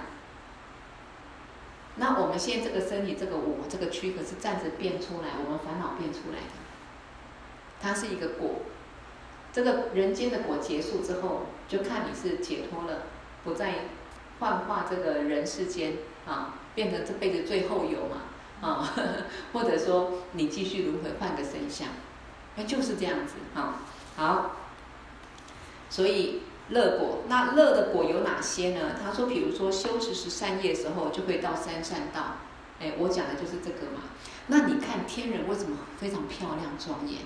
[1.95, 6.70] 那我们现在这个身体、这个我、这个躯壳是暂时变出来，我们烦恼变出来的，
[7.81, 8.61] 它是一个果。
[9.51, 13.03] 这个人间的果结束之后，就看你是解脱了，
[13.43, 13.73] 不再。
[14.39, 18.91] 幻化这个人世间啊，变成这辈子最后有嘛啊，
[19.53, 21.89] 或者说你继续轮回换个身相，
[22.55, 23.83] 那，就是这样子啊。
[24.15, 24.55] 好，
[25.91, 28.95] 所以乐果，那乐的果有哪些呢？
[28.99, 32.37] 他说，比如说修持十善业时候，就会到三善道。
[32.79, 34.01] 哎，我讲的就是这个嘛。
[34.47, 37.19] 那你看天人为什么非常漂亮庄严？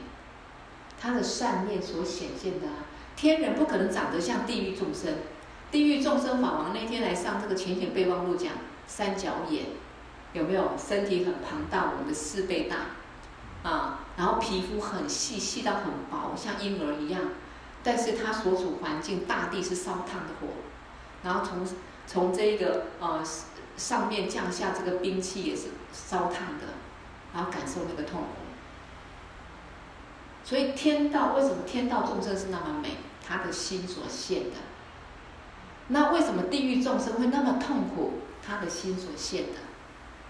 [1.06, 5.14] 他的善念所显现的啊，天人不可能长得像地狱众生。
[5.70, 8.54] 地狱众生法王那天来上这个浅显备忘录讲
[8.88, 9.66] 三角眼，
[10.34, 10.72] 有没有？
[10.76, 17.22] 身体很庞大，我们的四倍大，啊，然后皮肤很细，细到很薄，像婴儿一样。
[17.84, 20.48] 但是他所处环境，大地是烧烫的火，
[21.22, 21.68] 然后从
[22.08, 23.22] 从这个呃
[23.78, 26.74] 上面降下这个兵器也是烧烫的，
[27.36, 28.45] 然后感受那个痛苦。
[30.46, 32.92] 所以天道为什么天道众生是那么美？
[33.28, 34.58] 他的心所现的。
[35.88, 38.14] 那为什么地狱众生会那么痛苦？
[38.46, 39.60] 他的心所现的，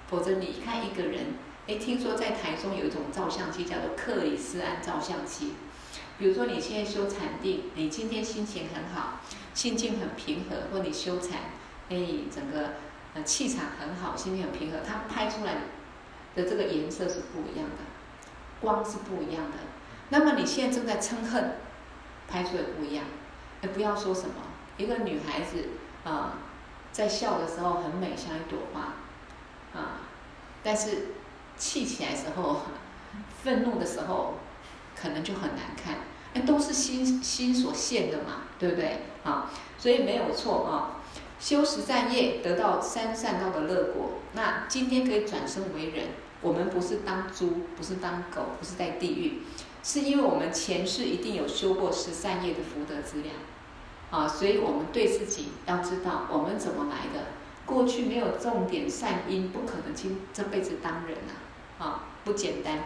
[0.08, 1.36] 否则你看一个人，
[1.68, 5.56] 哎，听说在台中有一种照相机叫做克里斯安照相机。
[6.18, 9.20] 比如说你现在修禅定，你今天心情很好，
[9.54, 11.40] 心境很平和，或你修禅，
[11.90, 11.98] 哎，
[12.34, 12.70] 整个
[13.14, 15.56] 呃气场很好，心情很平和，它拍出来
[16.36, 17.84] 的这个颜色是不一样的，
[18.62, 19.58] 光是不一样的。
[20.18, 21.56] 那么你现在正在嗔恨，
[22.26, 23.04] 拍出来不一样。
[23.62, 24.36] 哎，不要说什么。
[24.78, 25.68] 一个女孩子
[26.06, 26.38] 啊，
[26.90, 28.94] 在笑的时候很美，像一朵花，
[29.78, 30.00] 啊，
[30.64, 31.08] 但是
[31.58, 32.62] 气起来时候，
[33.44, 34.36] 愤怒的时候，
[34.96, 35.96] 可能就很难看。
[36.34, 39.02] 哎，都是心心所现的嘛，对不对？
[39.26, 41.02] 啊，所以没有错啊。
[41.38, 46.08] 修十善业得到三善道的乐果，那今天可以转生为人，
[46.40, 49.42] 我们不是当猪，不是当狗，不是在地狱，
[49.86, 53.36] 是因为我们前世一定有修过十善业的福德资粮。
[54.10, 57.28] 啊，所以我们对自己要知道，我们怎么来的。
[57.68, 62.86] 过去没有种点善因，不可能今这辈子当人呐，啊，不简单。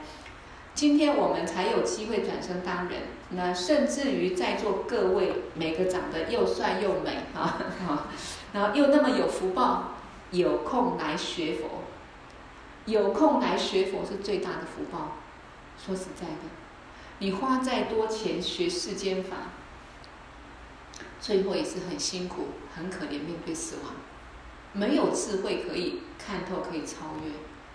[0.73, 3.03] 今天我们才有机会转生当人。
[3.29, 8.07] 那甚至于在座各位，每个长得又帅又美，啊，
[8.51, 9.93] 然后又那么有福报，
[10.31, 11.83] 有空来学佛，
[12.85, 15.17] 有空来学佛是最大的福报。
[15.77, 16.49] 说实在的，
[17.19, 19.37] 你花再多钱学世间法。
[21.21, 23.93] 最后也是很辛苦、很可怜，面对死亡，
[24.71, 27.31] 没有智慧可以看透、可以超越，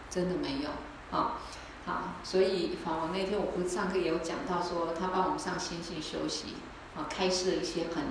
[0.09, 0.71] 真的没有
[1.17, 1.39] 啊！
[1.85, 6.55] 好，所以法王那天我不是上课也有讲到说，他帮我们上心性修习
[6.97, 8.03] 啊，开设了一些很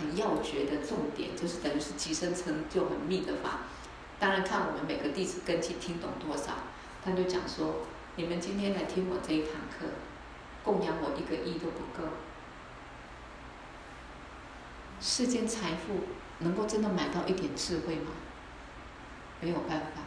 [0.00, 3.60] 很要诀的重点，就是等于是即生成就很密的法。
[4.18, 6.54] 当然看我们每个弟子根基听懂多少，
[7.04, 7.86] 他就讲说，
[8.16, 9.86] 你们今天来听我这一堂课，
[10.70, 12.08] 供养我一个亿都不够。
[15.00, 16.04] 世间财富
[16.38, 18.12] 能够真的买到一点智慧吗？
[19.40, 20.02] 没有办法，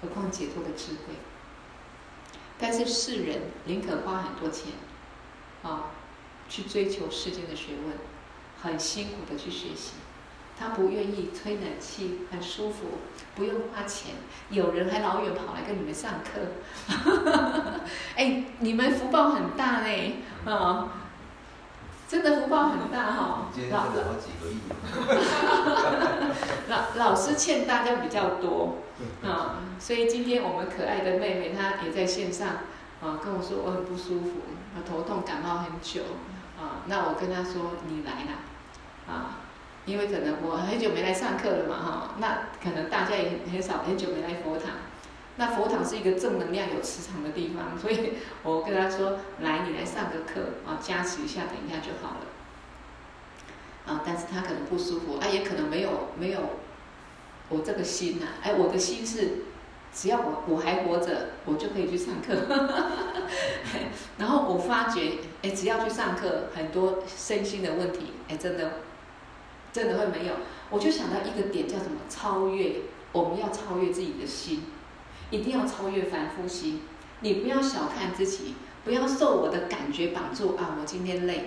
[0.00, 1.14] 何况解脱的智慧。
[2.56, 4.74] 但是世人宁可花很多钱，
[5.64, 5.90] 啊，
[6.48, 7.96] 去追求世间的学问，
[8.62, 9.94] 很辛苦的去学习，
[10.58, 12.86] 他不愿意吹冷气，很舒服，
[13.34, 14.14] 不用花钱，
[14.50, 16.40] 有人还老远跑来跟你们上课，
[18.16, 20.88] 哎，你们福报很大嘞，啊。
[22.08, 23.84] 真的福报很大哈，老
[26.68, 28.78] 老老师欠大家比较多。
[29.22, 32.48] 啊，所以今天我们可爱的妹妹她也在线上
[33.02, 34.40] 啊，跟我说我很不舒服，
[34.74, 36.00] 我头痛感冒很久。
[36.58, 38.38] 啊，那我跟她说你来啦。
[39.06, 39.40] 啊，
[39.88, 44.72] 因为可能我很久没来上课了嘛哈，那可能大家也很少很久没来佛堂。
[45.36, 52.26] 那佛堂是一个正能量、有磁场的地方，所以我跟他说：“来，你来上个课啊，加持一下，等一下就好了。”
[53.86, 56.40] 啊，但是他可能不舒服，啊，也可能没有没有
[57.48, 59.44] 我这个心呐、啊，哎，我的心是
[59.94, 62.34] 只要我我还活着，我就可以去上课。
[64.18, 68.72] 然后我发觉，哎，只要去上课，很多身心的问题，哎，真的
[69.72, 70.34] 真的会没有。
[70.70, 72.00] 我就想到一个点，叫什么？
[72.08, 72.76] 超越。
[73.10, 74.64] 我们要超越自己的心，
[75.30, 76.82] 一定要超越凡夫心。
[77.20, 78.54] 你不要小看自己，
[78.84, 80.76] 不要受我的感觉绑住啊！
[80.78, 81.46] 我今天累，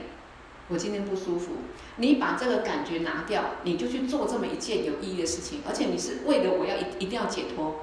[0.70, 1.52] 我今天不舒服。
[1.98, 7.82] 你把这个感觉拿掉，你就去做这么一件有意义的事情，而且你是为了我要一一定要解脱。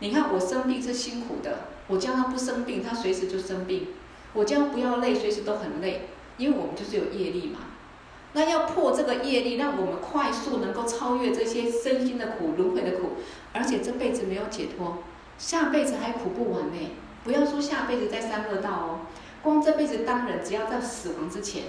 [0.00, 3.86] 你看我生病是辛苦的，我叫他不生病，他随时就生病；
[4.34, 6.02] 我叫他不要累，随时都很累，
[6.36, 7.60] 因为我们就是有业力嘛。
[8.36, 13.12] 那要破这个业力，让我们快速能够超越这些身心的苦、轮回的苦，
[13.54, 14.98] 而且这辈子没有解脱，
[15.38, 16.90] 下辈子还苦不完呢。
[17.24, 19.00] 不要说下辈子在三恶道哦，
[19.42, 21.62] 光这辈子当人，只要在死亡之前，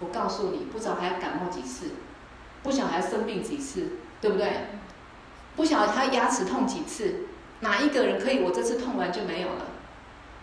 [0.00, 1.88] 我告诉你，不知道还要感冒几次，
[2.62, 4.48] 不晓还要生病几次，对不对？
[5.54, 7.26] 不晓得他牙齿痛几次，
[7.60, 9.66] 哪一个人可以我这次痛完就没有了？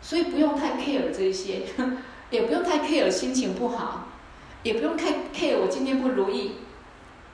[0.03, 1.63] 所以不用太 care 这一些，
[2.29, 4.09] 也不用太 care 心情不好。
[4.63, 6.55] 也不用太 care，我今天不如意，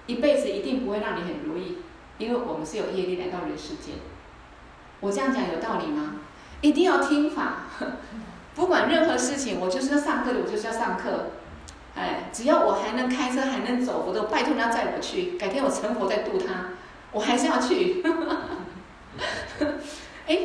[0.07, 1.77] 一辈子一定不会让你很如意，
[2.17, 3.95] 因为我们是有业力来到人世间。
[4.99, 6.15] 我这样讲有道理吗？
[6.61, 7.67] 一定要听法，
[8.55, 11.27] 不管任何事情，我就是要上课的，我就是要上课。
[11.95, 15.37] 哎，只要我还能开车，还能走，我都拜托他载我去。
[15.37, 16.71] 改天我成佛再度他，
[17.11, 18.03] 我还是要去。
[20.27, 20.39] 哎，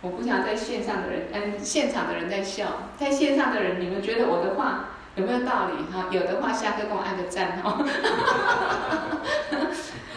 [0.00, 4.90] 我不想在线上的人，嗯，现场的人在笑，在线上的人，你们觉得我的话？
[5.20, 6.06] 有没有道理哈？
[6.10, 7.84] 有的话，下课跟我按个赞哈。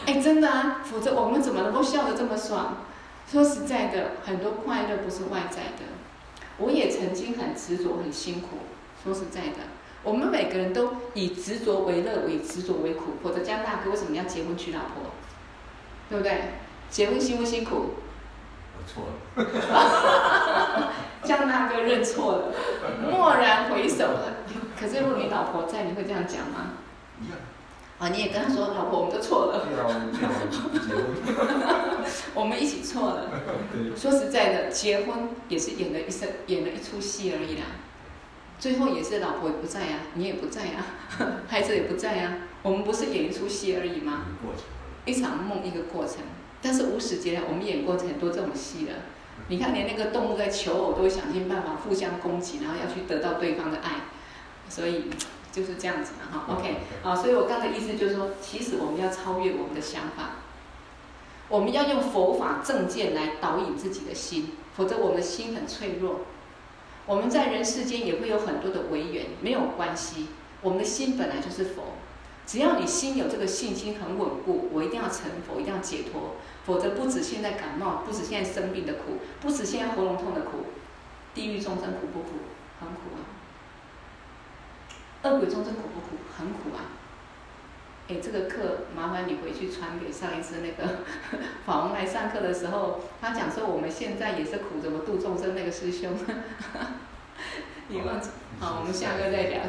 [0.08, 2.78] 哎，真的啊，否则我们怎么能够笑得这么爽？
[3.30, 5.84] 说实在的，很多快乐不是外在的。
[6.58, 8.60] 我也曾经很执着，很辛苦。
[9.04, 9.58] 说实在的，
[10.04, 13.16] 我们每个人都以执着为乐，以执着为苦。
[13.22, 15.12] 否则江大哥为什么要结婚娶老婆？
[16.10, 16.54] 对不对？
[16.90, 17.96] 结婚辛不辛苦？
[18.78, 19.14] 我错了。
[21.24, 22.54] 江大哥认错了，
[23.10, 24.34] 蓦然回首了。
[24.84, 26.74] 可是如果你老婆在，你会这样讲吗？
[28.00, 29.66] 啊，你也跟他说，老婆，我们都错了。
[32.34, 33.30] 我们一起错了。
[33.96, 37.64] 说实在的，结婚也是演了一生，演了一出戏而已啦。
[38.60, 41.00] 最后也是老婆也不在啊，你也不在啊，
[41.48, 42.40] 孩子也不在啊。
[42.62, 44.24] 我们不是演一出戏而已吗？
[45.06, 46.18] 一场梦，一个过程。
[46.62, 48.92] 但是无始劫来，我们演过很多这种戏了。
[49.48, 53.92] 你看，连那个动物在求偶，都会想尽办法互相攻击，然后要去得到对方的爱。
[54.70, 55.06] 所以
[55.52, 60.32] 就是这样子的哈，OK，啊，所以我刚才的意思就是说，其实我们要超越我们的想法，
[61.48, 66.22] 我们要用佛法正见来导引自己的心，否则我们的心很脆弱。
[67.06, 70.30] 我们在人世间也会有很多的违缘，没有关系，
[70.62, 71.84] 我们的心本来就是佛，
[72.48, 76.36] 只要你心有这个信心很稳固，我一定要成佛，一定要解脱，
[76.66, 80.66] 否则不止现在感冒，不止现在生病的苦，不止现在喉咙痛的苦，
[81.36, 82.30] 地狱众生苦不苦？
[82.80, 83.23] 很苦啊。
[85.24, 86.18] 恶鬼众生苦不苦？
[86.38, 86.84] 很苦啊！
[88.10, 91.00] 哎，这个课麻烦你回去传给上一次那个
[91.66, 95.56] 法王来上课的时候，他讲说我们现在也是苦，怎么度众生？
[95.56, 96.12] 那个师兄，
[97.88, 98.30] 你忘记？
[98.60, 99.62] 好，我们下个再聊。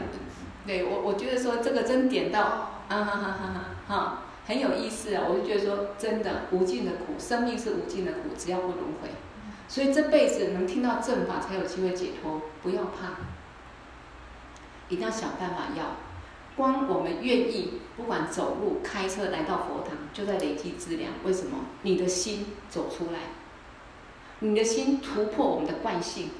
[0.67, 5.23] 对我，我觉得说这个真点到，啊哈哈哈哈哈，很有意思啊！
[5.29, 9.11] 我就觉得说，真的无尽的苦，生命是无尽的苦，只要不轮回，
[9.69, 13.15] 所以这辈子能听到正法，才有机会解脱，不要怕。
[14.89, 15.97] 一定要想办法要，
[16.57, 21.13] 光我们愿意，不管走路、开车来到佛堂，就在累积资粮。
[21.25, 21.59] 为什么？
[21.83, 23.21] 你的心走出来，
[24.41, 26.31] 你的心突破我们的惯性。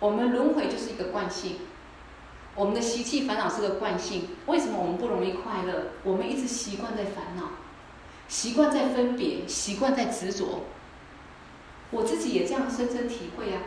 [0.00, 1.56] 我们轮回就是一个惯性，
[2.54, 4.28] 我们的习气烦恼是个惯性。
[4.46, 5.92] 为什么我们不容易快乐？
[6.04, 7.50] 我们一直习惯在烦恼，
[8.28, 10.64] 习惯在分别，习惯在执着。
[11.90, 13.62] 我自己也这样深深体会啊。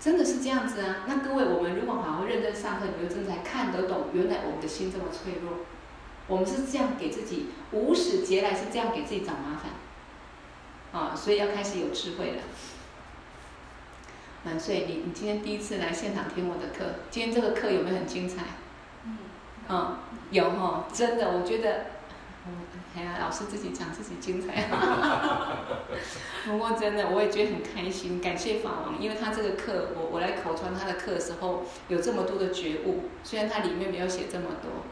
[0.00, 1.04] 真的是这样子啊！
[1.06, 5.58] 那各位，我们如果好好认真上课，你就真的才看得懂，原来我们的心这么脆弱。
[6.26, 10.98] 我们是这样给自己，无始劫来是这样给自己找麻烦。
[10.98, 12.42] 啊，所以要开始有智慧了。
[14.42, 18.42] 满岁，你你今天第一次来现场听我的课，今天这个课有没有很精彩？
[19.04, 19.18] 嗯。
[19.68, 19.98] 嗯，
[20.30, 21.99] 有哈，真的，我觉得。
[22.96, 24.66] 哎呀，老师自己讲自己精彩，
[26.44, 34.82] 不过真的我也觉得很开心，感谢法王，因为他这个课，我我来口传他的课的时候，有这么多的觉悟，虽然他里面没有写这么多，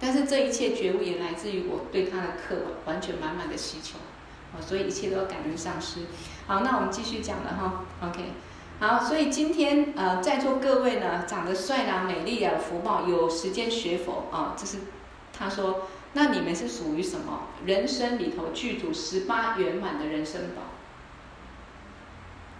[0.00, 3.98] 但是这一切觉悟也来自于我对他的课完全满满的需求，
[4.62, 6.06] 所以一切都要感恩上师。
[6.46, 8.32] 好，那我们继续讲了哈，OK，
[8.80, 14.78] 好，所以今天呃在座各位呢，长得帅啦、美丽啊、福报，有时间学佛啊，这是
[15.38, 15.88] 他说。
[16.14, 17.48] 那你们是属于什么？
[17.66, 20.62] 人生里头具足十八圆满的人生宝，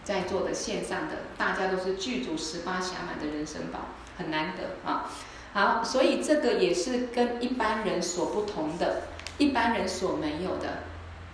[0.03, 3.81] 在座的线上的大家都是具足十八暇满的人生宝，
[4.19, 5.11] 很难得啊！
[5.53, 9.03] 好，所以这个也是跟一般人所不同的，
[9.39, 10.83] 一般人所没有的，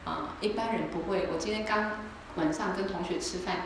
[0.04, 1.26] 啊，一般人不会。
[1.32, 1.92] 我今天刚
[2.36, 3.56] 晚上跟同学吃饭，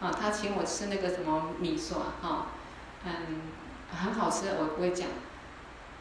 [0.00, 2.48] 啊，他请我吃那个什么米索，啊，
[3.06, 3.40] 嗯，
[3.90, 5.08] 很好吃，我不会讲。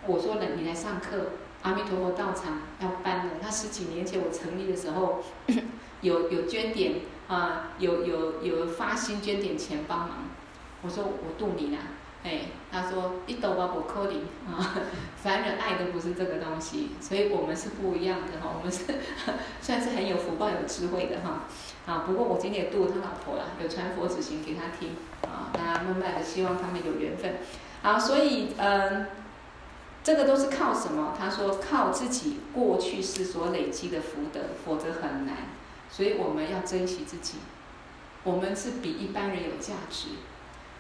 [0.06, 1.32] 我说了，你来上课，
[1.66, 3.34] 阿弥陀佛道场要搬了。
[3.42, 5.24] 他十几年前我成立的时候，
[6.02, 6.94] 有有捐点
[7.28, 10.26] 啊，有有有发心捐点钱帮忙。
[10.84, 11.82] 我说我度你啦，
[12.24, 12.42] 哎，
[12.72, 14.78] 他说一斗把我扣你啊，
[15.18, 18.84] 凡人爱的不是这个东西，所以我们是不一样的哈，我们是
[19.60, 21.46] 算是很有福报、有智慧的哈。
[21.88, 24.92] 啊，不过我今天也度他老婆了，有传佛子行给他听
[25.24, 27.38] 啊，那慢慢的希望他们有缘分。
[27.82, 29.08] 好，所以嗯。
[30.06, 31.16] 这个都是靠什么？
[31.18, 35.36] 他说靠自己过去世所累积的福德，否则很难。
[35.90, 37.38] 所以我们要珍惜自己，
[38.24, 40.10] 我们是比一般人有价值，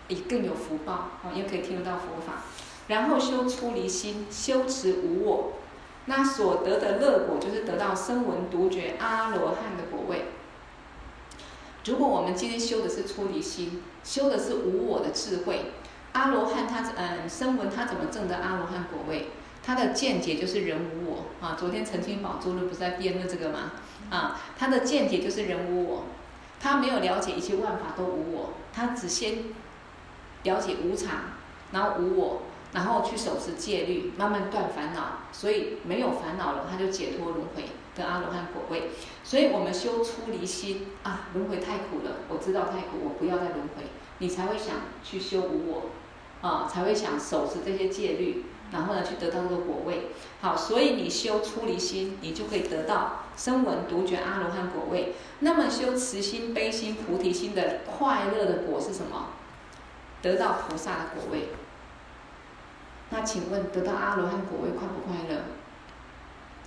[0.09, 2.43] 也更有福报啊，也可以听得到佛法。
[2.87, 5.53] 然后修出离心，修持无我，
[6.05, 10.25] 那所得的乐果就是得到声闻独觉阿罗汉的果位。
[11.83, 15.71] 如果我们今天修的是出离心，修的是无我的智慧。
[16.15, 19.27] 阿罗汉他嗯，声闻他怎么证得阿罗汉果位？
[19.61, 21.57] 他的见解就是人无我啊。
[21.59, 23.73] 昨天澄清宝珠不是在辩论这个吗？
[24.09, 26.05] 啊，他的见解就是人无我，
[26.57, 29.39] 他没有了解一切万法都无我，他只先
[30.43, 31.11] 了解无常，
[31.73, 38.91] 然后无我，然后去守持戒律，慢慢断烦恼，所以没有烦恼了，他就解脱轮回得阿罗汉果位。
[39.25, 43.83] 所以我们修出离心啊，轮回太苦了，我知道太苦，我不要再轮回，
[44.19, 45.89] 你才会想去修无我。
[46.41, 50.11] 啊，才会想守持这些戒律，然后呢，去得到这个果位。
[50.41, 55.15] 好，所以你修出离心，你就可以得到声闻独觉阿罗汉果位。
[55.39, 59.29] 那么修慈心、悲心、菩提心的快乐的果是什么？
[60.21, 61.49] 得到菩萨的果位。
[63.09, 65.43] 那请问，得到阿罗汉果位快不快乐？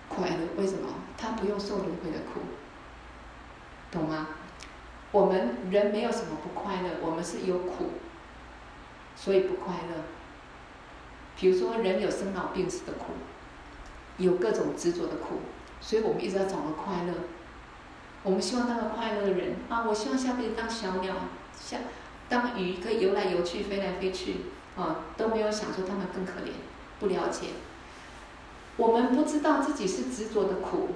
[0.09, 0.89] 快乐，为什么？
[1.17, 2.41] 他不用受轮回的苦，
[3.91, 4.29] 懂吗？
[5.11, 7.91] 我们人没有什么不快乐，我们是有苦。
[9.21, 10.05] 所以不快乐。
[11.37, 13.13] 比如说，人有生老病死的苦，
[14.17, 15.41] 有各种执着的苦，
[15.81, 17.15] 所以我们一直要找个快乐。
[18.23, 19.85] 我们希望当个快乐的人啊！
[19.87, 21.15] 我希望下辈子当小鸟，
[21.59, 21.81] 像
[22.29, 24.37] 当鱼，可以游来游去，飞来飞去，
[24.77, 26.51] 啊，都没有想说他们更可怜，
[26.99, 27.49] 不了解。
[28.77, 30.91] 我们不知道自己是执着的苦，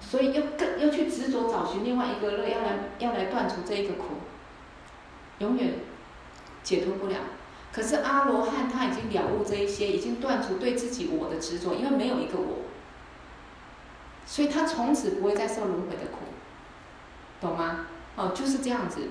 [0.00, 4.04] 所以又更又去执着找寻另外一个乐，要来要来断除这一个苦，
[5.38, 5.74] 永远
[6.62, 7.16] 解脱不了。
[7.72, 12.58] 可是阿罗汉他已经了悟这一些，已经断除对自己我的执着，因为没有一个我，
[14.26, 16.18] 所以他从此不会再受轮回的苦，
[17.40, 17.86] 懂吗？
[18.16, 19.08] 哦，就是这样子。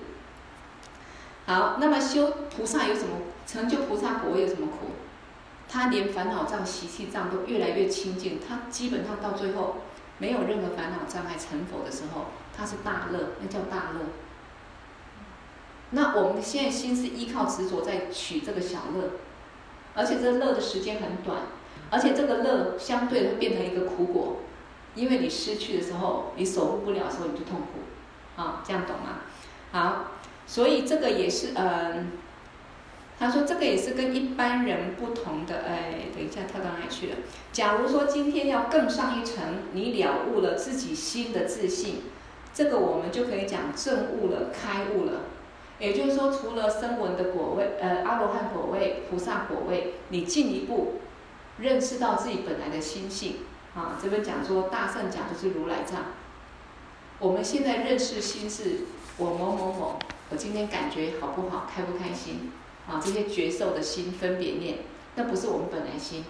[1.47, 3.79] 好，那么修菩萨有什么成就？
[3.79, 4.91] 菩萨果有什么苦？
[5.67, 9.77] 他连烦恼障、习气障都越来越清净，他基本上到最后
[10.19, 14.01] 没有任何烦恼障碍，成佛的时候，他是大乐，那叫大乐。
[15.91, 19.11] 那我们现在心是依靠执着在取这个小乐，
[19.93, 21.41] 而且这个乐的时间很短，
[21.89, 24.37] 而且这个乐相对会变成一个苦果，
[24.95, 29.19] 因为你失去的时候，你守护不了的时候，你就痛苦，啊，这样懂吗？
[29.73, 30.11] 好，
[30.47, 32.11] 所以这个也是，嗯，
[33.19, 37.17] 他说这个也是跟一般人不同的，哎，等一下跳到哪里去了？
[37.51, 42.03] 假如说今天要更上一层，你了悟了自己心的自信，
[42.53, 45.23] 这个我们就可以讲证悟了，开悟了。
[45.81, 50.99] 也就是说，除了声闻的果位，呃，阿罗汉果位、菩萨果位，你进一步
[51.57, 53.37] 认识到自己本来的心性
[53.73, 53.97] 啊。
[53.99, 56.03] 这边讲说，大圣讲的是如来藏。
[57.17, 58.81] 我们现在认识心是，
[59.17, 62.51] 我某某某，我今天感觉好不好，开不开心
[62.87, 63.01] 啊？
[63.03, 64.77] 这些觉受的心分别念，
[65.15, 66.23] 那不是我们本来心。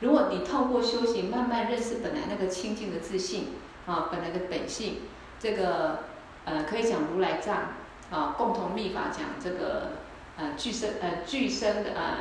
[0.00, 3.48] 如果你透过修行，慢慢认识本来那个清净的自信
[3.84, 5.00] 啊，本来的本性，
[5.38, 6.04] 这个
[6.46, 7.74] 呃，可以讲如来藏。
[8.10, 9.92] 啊，共同密法讲这个，
[10.36, 12.18] 呃，具生呃具生的呃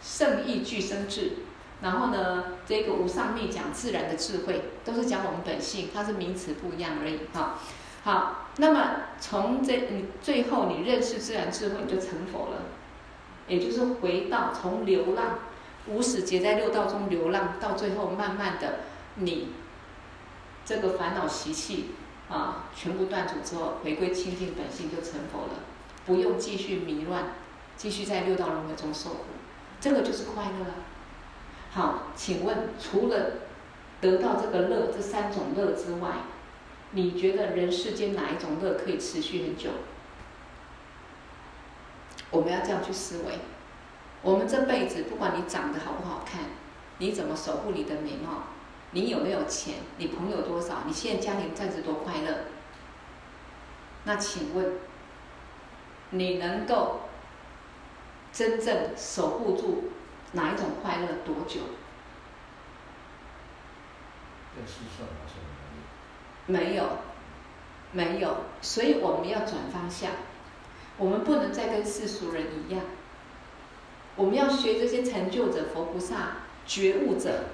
[0.00, 1.32] 圣意具生智，
[1.82, 7.58] 然后呢，这个无上密讲自然的智慧，都是讲我们本性，它是名词不一样而已哈。
[8.04, 12.62] 好，那么从这你最后你认识自然智慧，你就成佛了，
[13.48, 15.40] 也就是回到从流浪
[15.86, 18.80] 无始劫在六道中流浪，到最后慢慢的
[19.16, 19.48] 你
[20.64, 21.90] 这个烦恼习气。
[22.28, 25.60] 啊，全部断除之后，回归清净本性就成佛了，
[26.04, 27.32] 不用继续迷乱，
[27.76, 29.24] 继续在六道轮回中受苦，
[29.80, 30.74] 这个就是快乐啊。
[31.70, 33.32] 好，请问除了
[34.00, 36.18] 得到这个乐这三种乐之外，
[36.90, 39.70] 你觉得人世间哪一种乐可以持续很久？
[42.30, 43.38] 我们要这样去思维，
[44.20, 46.42] 我们这辈子不管你长得好不好看
[46.98, 48.44] 你怎么守护你的美貌？
[48.92, 49.74] 你有没有钱？
[49.98, 50.82] 你朋友多少？
[50.86, 52.38] 你现在家庭暂时多快乐？
[54.04, 54.72] 那请问，
[56.10, 57.00] 你能够
[58.32, 59.90] 真正守护住
[60.32, 61.60] 哪一种快乐多久？
[66.46, 66.88] 没有，
[67.92, 70.12] 没有，所以我们要转方向，
[70.96, 72.82] 我们不能再跟世俗人一样，
[74.16, 77.44] 我们要学这些成就者、佛菩萨、觉悟者，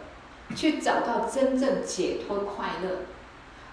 [0.54, 3.06] 去找到真正解脱快乐。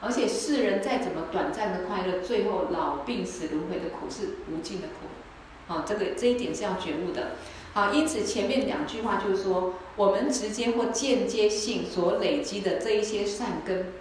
[0.01, 5.71] 而且世人再怎么短暂的快乐，最后老病死轮回的苦是无尽的苦。
[5.71, 7.33] 啊，这个这一点是要觉悟的。
[7.73, 13.93] 好，因此前面两句话就是说，我们直接或间接性所累积的这一些善根。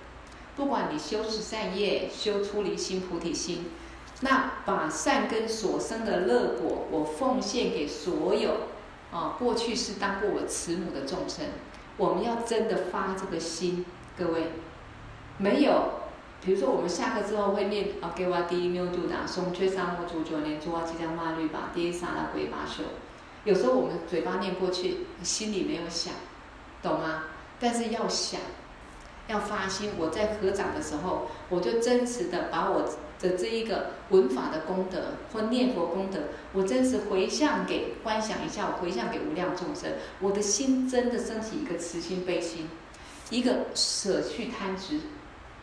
[0.56, 3.66] 不管你修持善业，修出离心、菩提心，
[4.22, 8.52] 那把善根所生的乐果，我奉献给所有
[9.12, 11.44] 啊，过去是当过我慈母的众生。
[12.01, 13.84] 我们要真的发这个心，
[14.16, 14.53] 各位，
[15.36, 16.01] 没有，
[16.42, 22.84] 比如说我们下课之后会念啊，给我第一妙度达，松缺三摩主九年，诸阿吉祥马律吧，第一刹那归八修。
[23.44, 26.14] 有时候我们嘴巴念过去，心里没有想，
[26.82, 27.24] 懂吗？
[27.61, 28.40] 但是要想。
[29.28, 32.82] 要发心，我在合掌的时候，我就真实的把我
[33.20, 36.18] 的这一个文法的功德或念佛功德，
[36.52, 42.68] 我真是回向给观想一下，我回向给无量众生，我的心真的升起一个慈心悲心，
[43.28, 45.00] 一个舍去贪执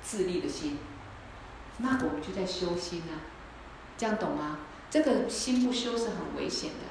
[0.01, 0.78] 自利的心，
[1.80, 3.26] 那我们就在修心啊，
[3.97, 4.60] 这样懂吗？
[4.89, 6.86] 这个心不修是很危险的，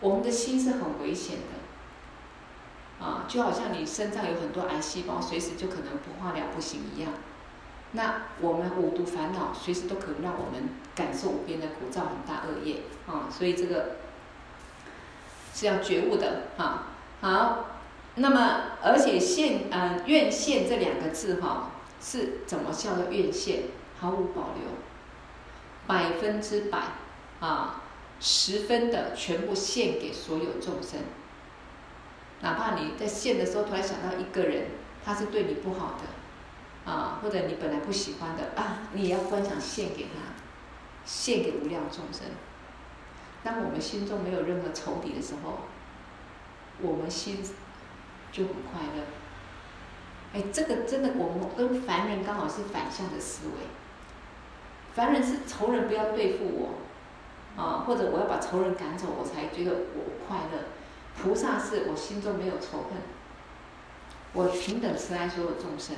[0.00, 3.04] 我们的心是很危险的。
[3.04, 7.12] 啊，就好像你身上有很多癌细胞，随时就可能不化疗不行一样。
[7.92, 13.28] 那我们五毒烦恼随时都可能让我们感受无边的苦，造很大恶业啊。
[13.30, 13.96] 所以这个
[15.54, 16.88] 是要觉悟的啊。
[17.20, 17.66] 好，
[18.16, 21.70] 那么而且献呃愿献这两个字哈、
[22.00, 23.64] 是怎么叫做愿献？
[24.00, 24.70] 毫无保留，
[25.88, 26.78] 百分之百
[27.40, 27.82] 啊，
[28.20, 31.00] 十分的全部献给所有众生。
[32.42, 34.66] 哪怕你在献的时候突然想到一个人，
[35.04, 36.04] 他是对你不好的，
[36.88, 40.32] 啊，或者你本来不喜欢的啊，你也要观想献给他，
[41.04, 42.22] 献给无量众生。
[43.44, 45.58] 当我们心中没有任何仇敌的时候，
[46.80, 47.44] 我们心
[48.32, 49.02] 就很快乐。
[50.32, 53.66] 哎，这个真的，我们跟凡人刚好是反向的思维。
[54.94, 60.64] 凡人是仇人不要对付我，啊，或者我要把仇人赶走，我才觉得我快乐。
[61.20, 62.98] 菩萨是我心中没有仇恨，
[64.32, 65.96] 我平等慈爱所有众生，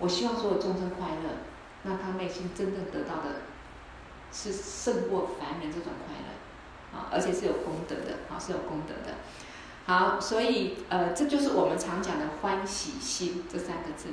[0.00, 1.30] 我希望所有众生快乐，
[1.82, 3.42] 那他内心真正得到的，
[4.32, 9.18] 是胜过凡人这种快乐，啊，而且是有功德的，啊，是有功德的。
[9.86, 14.08] 好，所以呃，这就是我们常讲的欢喜心这三个字，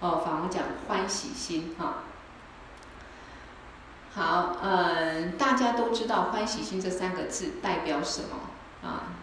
[0.00, 2.04] 哦，法王讲欢喜心，哈。
[4.12, 8.88] 好，嗯，大家都知道欢喜心这三个字代表什么？
[8.88, 9.14] 啊，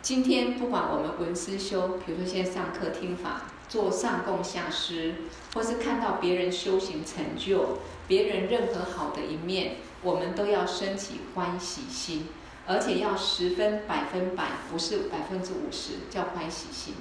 [0.00, 5.14] 今天不管我们闻思修，比如说现在上课听法，做上供下施，
[5.54, 12.28] 或是看到别人修行成就，别人任何好的一面，我们都要升起欢喜心，
[12.66, 16.94] 而且要十分百分百，不是百分之五十，叫欢喜心。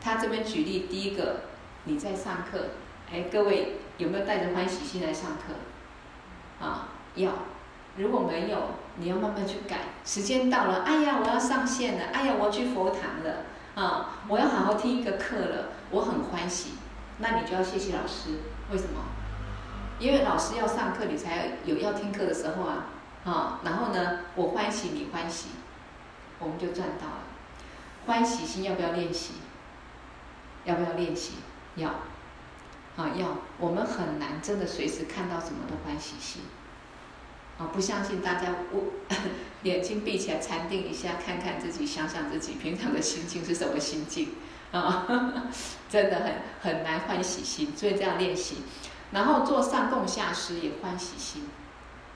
[0.00, 1.40] 他这边举例，第一个，
[1.84, 2.66] 你在上课，
[3.10, 6.64] 哎，各位有没有带着欢喜心来上课？
[6.64, 7.32] 啊，要。
[7.96, 8.56] 如果没有，
[8.96, 9.78] 你要慢慢去改。
[10.04, 13.46] 时间到了，哎呀，我要上线了，哎呀，我要去佛堂了，
[13.78, 16.72] 啊，我要好好听一个课了，我很欢喜。
[17.18, 18.40] 那你就要谢谢老师，
[18.72, 19.04] 为什么？
[20.00, 22.86] 因为老师要上课，你才有要听课的时候啊，
[23.24, 25.50] 啊，然后呢，我欢喜，你欢喜，
[26.40, 27.22] 我们就赚到了。
[28.06, 29.34] 欢喜心要不要练习？
[30.64, 31.34] 要不要练习？
[31.76, 31.88] 要，
[32.96, 33.28] 啊，要。
[33.60, 36.42] 我们很难真的随时看到什么的欢喜心。
[37.58, 38.82] 啊，不相信大家，我
[39.64, 44.34] 眼睛闭起来禅定一下，看看自己，想想自己平常的心境是什么心境
[44.72, 45.06] 啊？
[45.88, 48.58] 真的很很难欢喜心，所以这样练习。
[49.10, 51.48] 然后做上供下施也欢喜心，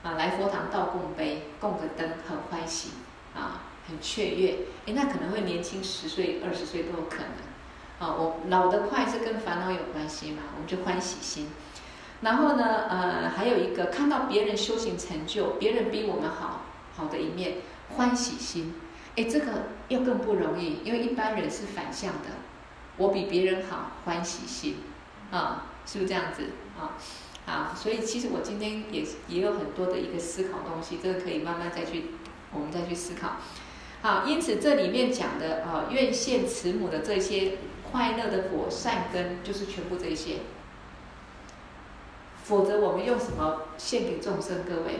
[0.03, 2.89] 啊，来佛堂倒供杯，供个灯很欢喜，
[3.35, 4.57] 啊，很雀跃。
[4.85, 8.07] 诶，那可能会年轻十岁、二十岁都有可能。
[8.07, 10.43] 啊，我老得快是跟烦恼有关系嘛？
[10.55, 11.49] 我们就欢喜心。
[12.21, 16.62] 然后呢，呃，还有一个看到别人修行成就，别人比我们好
[16.95, 17.57] 好的一面，
[17.89, 18.73] 欢喜心。
[19.15, 22.29] 哎，这个又更不容易，因为一般人是反向的，
[22.97, 24.77] 我比别人好，欢喜心，
[25.31, 26.43] 啊，是不是这样子
[26.79, 26.97] 啊？
[27.45, 32.05] 好，所以其实我今天也也有很多的一个思考东西，这个可以慢慢再去，
[32.51, 33.33] 我们再去思考。
[34.01, 37.57] 好，因此这里面讲的啊，愿献慈母的这些
[37.91, 40.37] 快乐的果善根，就是全部这些。
[42.43, 44.63] 否则我们用什么献给众生？
[44.63, 44.99] 各位，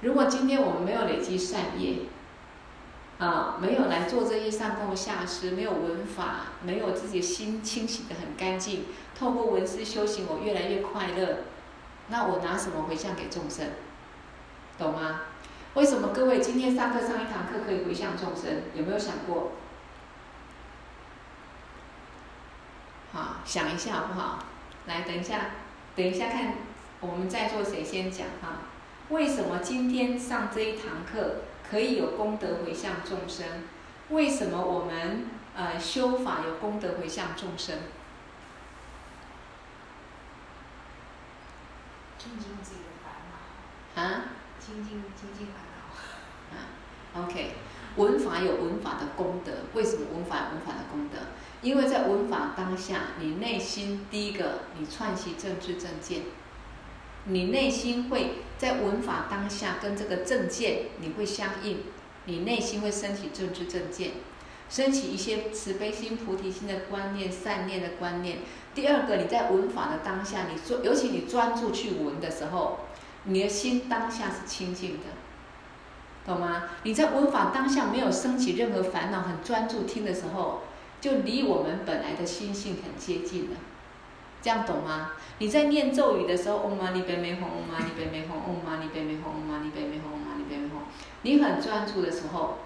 [0.00, 2.02] 如果今天我们没有累积善业，
[3.18, 8.84] 啊，没有来做这些上供下施，没有闻法，没有自己心清洗得很干净，
[9.18, 11.38] 透过闻思修行，我越来越快乐，
[12.08, 13.66] 那我拿什么回向给众生？
[14.78, 15.22] 懂吗？
[15.74, 18.62] 为什么各位今天上课上一堂课可以回向众生？
[18.74, 19.50] 有没有想过？
[23.12, 24.44] 好，想一下好不好？
[24.86, 25.40] 来，等一下，
[25.96, 26.54] 等一下看
[27.00, 28.67] 我们在座谁先讲哈？
[29.10, 31.36] 为什么今天上这一堂课
[31.68, 33.46] 可以有功德回向众生？
[34.10, 37.78] 为什么我们呃修法有功德回向众生？
[42.18, 44.02] 清净自己的烦恼。
[44.02, 44.24] 啊？
[44.58, 45.78] 清净清净烦恼。
[46.54, 47.52] 啊，OK，
[47.96, 51.16] 文法有文法的功德，为什么文法有文法的功德？
[51.62, 56.22] 因为在文法当下，你内心第一个，你串习政治正见。
[57.24, 61.78] 你内心会在闻法当下跟这个正见你会相应，
[62.24, 64.12] 你内心会升起正知正见，
[64.70, 68.38] 升起一些慈悲心、菩提心的观念、善念的观念。
[68.74, 72.78] 第二个，你在闻法的当下，你专尤其你专注去闻的时候，
[73.24, 75.04] 你的心当下是清净的，
[76.24, 76.64] 懂吗？
[76.84, 80.62] 你在闻法当下没有升起任何烦恼，很专注听的时候，
[81.00, 83.56] 就离我们本来的心性很接近了。
[84.48, 85.10] 这样懂吗？
[85.40, 90.70] 你在念咒语的时候，嗡嘛呢呗咪吽，嗡嘛呢呗咪吽，嗡嘛呢呗咪吽，嗡嘛呢呗咪吽，嗡嘛呢呗咪吽。
[91.20, 92.56] 你很专注的时候，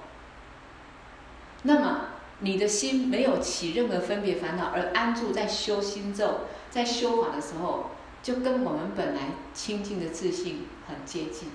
[1.64, 2.03] 那么
[2.39, 7.87] 你的心没有起任何分别烦恼，而安住在修心咒，在修法的时候，
[8.22, 9.22] 就跟我们本来
[9.53, 11.51] 清净的自信很接近。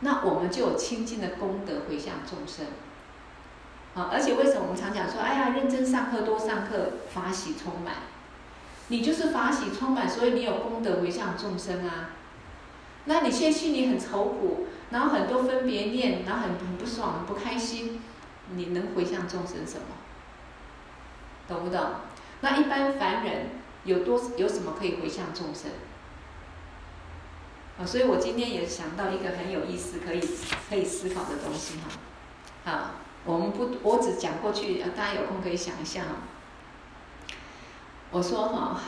[0.00, 2.66] 那我们就有清净的功德回向众生。
[3.94, 7.94] 啊，而且为什么我们常讲说，哎呀，认真上课，多上课，法喜充满。
[8.88, 12.10] 你就是法喜充满，所以你有功德回向众生啊。
[13.04, 18.00] 那你现在心里很愁苦，然后很多分别念，然后很很不爽、很不开心，
[18.54, 19.96] 你能回向众生什么？
[21.46, 21.80] 懂不懂？
[22.40, 23.46] 那一般凡人
[23.84, 25.70] 有多有什么可以回向众生？
[27.80, 30.20] 啊，所以我今天也想到一个很有意思、可以
[30.68, 31.88] 可以思考的东西哈。
[32.64, 32.90] 好，
[33.24, 36.08] 我们不，我只讲过去，大家有空可以想一下哈。
[38.10, 38.80] 我说哈，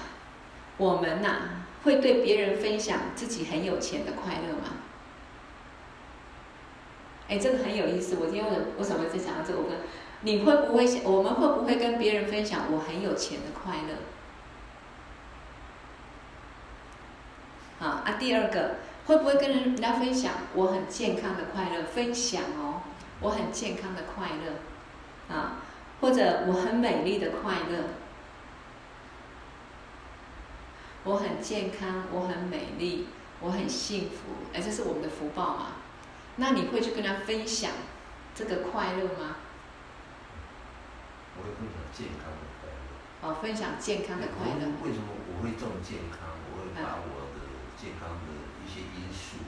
[0.76, 4.76] 我们呐、啊、会对别人分享自己很有钱的快乐吗？
[7.28, 8.16] 哎，这个很有意思。
[8.20, 9.58] 我今天为什么为什么在讲到这个？
[9.60, 9.78] 我问
[10.22, 11.04] 你会不会想？
[11.04, 13.94] 我们会不会跟别人分享我很有钱的快乐？
[17.86, 18.16] 啊啊！
[18.18, 21.84] 第二个，会不会跟人家分享我很健康的快乐？
[21.84, 22.82] 分享哦，
[23.20, 25.58] 我很健康的快乐，啊，
[26.00, 27.84] 或者我很美丽的快乐。
[31.04, 33.08] 我很健康，我很美丽，
[33.40, 35.66] 我很幸福，哎，这是我们的福报嘛？
[36.36, 37.70] 那你会去跟他分享
[38.34, 39.36] 这个快乐吗？
[41.36, 43.28] 我会分享健康的快乐。
[43.28, 44.66] 哦，分享健康的快乐。
[44.84, 46.28] 为什么我会这么健康？
[46.52, 47.48] 我会把我的
[47.80, 48.28] 健康的
[48.62, 49.38] 一些因素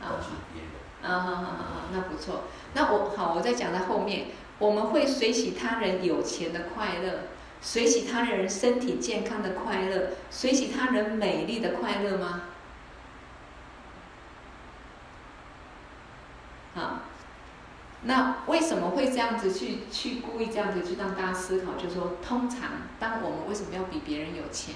[0.00, 0.72] 告诉别人。
[1.02, 2.44] 啊，好好好好，那不错。
[2.72, 7.24] 那我好，我再讲在后面，我们会随喜他人有钱的快乐。
[7.62, 12.42] 随喜他人身体健康的快乐，随喜他人美丽的快乐吗？
[16.74, 17.04] 啊，
[18.02, 21.74] 那为什么会这样子去去故意这样子去让大家思考？
[21.74, 24.74] 就是说，通常当我们为什么要比别人有钱？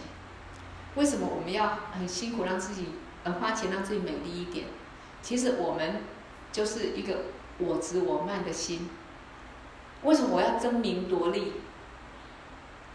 [0.94, 2.90] 为什么我们要很辛苦让自己
[3.24, 4.66] 呃花钱让自己美丽一点？
[5.22, 6.02] 其实我们
[6.52, 7.24] 就是一个
[7.58, 8.88] 我执我慢的心。
[10.02, 11.54] 为什么我要争名夺利？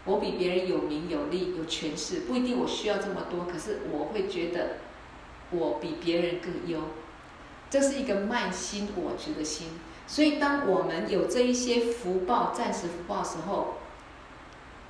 [0.04, 4.78] 我比别人有名有利有权势，不一定我需要这么多，可是我会觉得
[5.50, 6.80] 我比别人更优，
[7.70, 9.68] 这是一个慢心我执的心。
[10.08, 13.74] 所以当我们有这一些福报、暂时福报时候，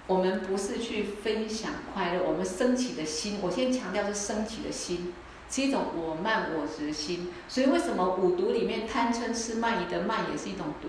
[0.06, 5.12] 我们不是去分享快乐，我们升起的心，我先强调是升起的心，
[5.50, 7.28] 是一种我慢我执的心。
[7.48, 10.88] 所以为什么五毒里面贪嗔痴慢疑的慢也是一种毒？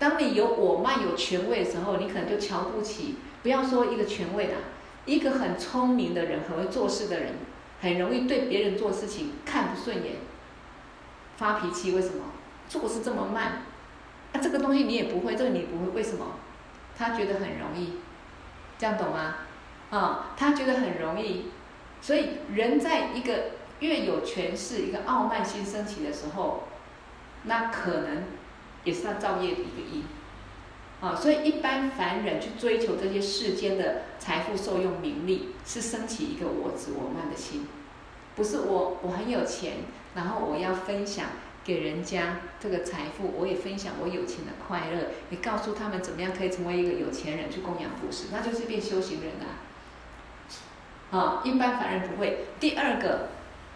[0.00, 3.16] 当你有我慢有权位的时候，你可能就瞧不起。
[3.42, 4.54] 不要说一个权位的，
[5.04, 7.34] 一个很聪明的人，很会做事的人，
[7.82, 10.16] 很容易对别人做事情看不顺眼，
[11.36, 11.92] 发脾气。
[11.92, 12.24] 为什么？
[12.68, 13.62] 做事这么慢，
[14.32, 16.26] 啊，这个东西你也不会，这个你不会，为什么？
[16.96, 17.98] 他觉得很容易，
[18.78, 19.36] 这样懂吗？
[19.90, 21.50] 啊、他觉得很容易，
[22.00, 26.64] 所以人在一个越有权势、一个傲慢心升起的时候，
[27.44, 28.24] 那可能。
[28.84, 30.04] 也是他造业的一个因。
[31.00, 37.66] 啊，所以一般凡人去追求这些世间的财富、受用、名利，是升起一个我执、我慢的心，
[38.36, 39.78] 不是我我很有钱，
[40.14, 41.28] 然后我要分享
[41.64, 49.64] 给人家这个财富，我也分享我有钱的快乐，也告诉他们怎么样可以成为一个有钱人去供养布施，那就是变修行人啊。
[51.10, 52.44] 啊，一般凡人不会。
[52.60, 53.30] 第二个，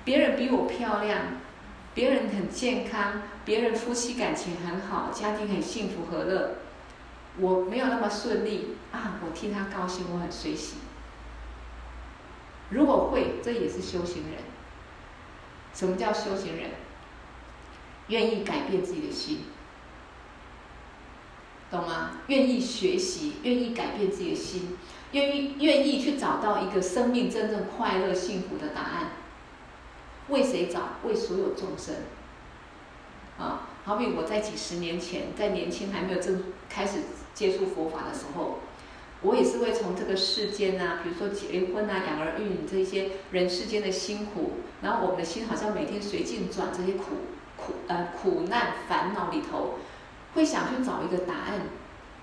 [0.04, 1.20] 别人比我漂亮，
[1.94, 6.56] 别人很健康，别人夫妻感情很好，家庭很幸福和乐。
[7.38, 10.76] 我没有那么顺利啊，我替他高兴，我很随喜。
[12.70, 14.42] 如果会，这也是修行人。
[15.72, 16.70] 什么叫修行人？
[18.08, 19.44] 愿意改变自己的心，
[21.70, 22.10] 懂吗？
[22.26, 24.76] 愿意学习，愿意改变自己的心，
[25.12, 29.12] 愿意愿意去找到一个生命真正快乐幸福的答案。
[30.28, 30.80] 为谁找？
[31.04, 31.94] 为所有众生。
[33.38, 37.00] 啊，好比我在几十年前，在年轻还没有正开始。
[37.34, 38.60] 接触佛法的时候，
[39.20, 44.52] 我也是会从这个世间啊，比如说结婚啊、养儿育女这些人世间的辛苦，
[44.82, 47.06] 然后我们的心好像每天随境转，这些苦
[47.56, 49.80] 苦呃苦难烦恼里头，
[50.34, 51.62] 会想去找一个答案：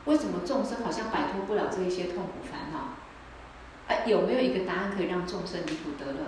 [0.05, 2.95] 为什么众生好像摆脱不了这一些痛苦烦恼？
[3.87, 6.19] 哎，有没有一个答案可以让众生离苦得乐？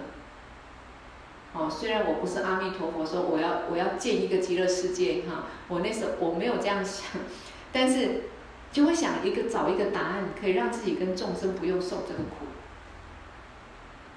[1.54, 7.06] 哦，虽然我不是阿弥陀佛说我要我要建一个极乐世界哈，我那时候我没有这样想，
[7.72, 8.24] 但是。
[8.74, 12.48] 就会想一个找一个答案，可以让自己跟众生不用受这个苦。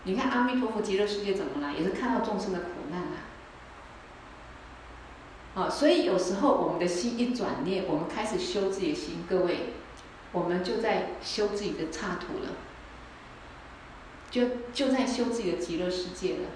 [0.04, 3.12] 你看阿弥陀佛极乐世界怎么来，也是看到众生的苦难啊。
[5.56, 9.74] 啊，所以有时候我们的心一转念，我们开始修自己的心，各位，
[10.32, 12.52] 我们就在修自己的刹土了，
[14.30, 16.48] 就就在修自己的极乐世界了，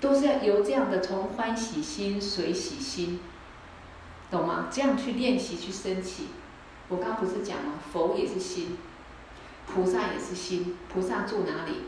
[0.00, 3.20] 都是要由这样的从欢喜心、随喜心，
[4.30, 4.68] 懂吗？
[4.70, 6.28] 这样去练习去升起。
[6.88, 8.78] 我刚不是讲了，佛也是心，
[9.66, 10.76] 菩萨也是心。
[10.92, 11.82] 菩萨住哪里？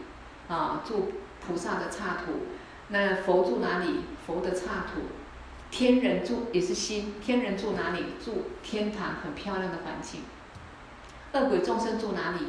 [0.49, 2.33] 啊，住菩萨的刹土。
[2.89, 4.01] 那佛住哪里？
[4.27, 5.01] 佛的刹土。
[5.71, 8.05] 天人住也是心，天人住哪里？
[8.23, 10.21] 住天堂，很漂亮的环境。
[11.33, 12.49] 恶鬼众生住哪里？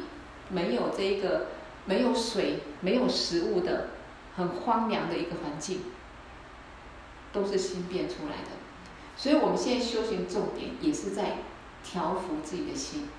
[0.50, 1.46] 没有这个，
[1.86, 3.88] 没有水，没有食物的，
[4.36, 5.82] 很荒凉的一个环境，
[7.32, 8.50] 都是心变出来的。
[9.16, 11.38] 所以我们现在修行重点也是在。
[11.86, 13.10] 调伏自己的心，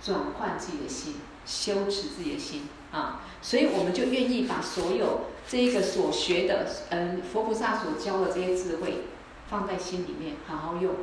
[0.00, 3.22] 转换自己的心，修持自己的心啊！
[3.42, 9.06] 所以我们就愿意把所有这一个所学的，嗯，佛菩萨所教的这些智慧，
[9.48, 10.94] 放在心里面好好用。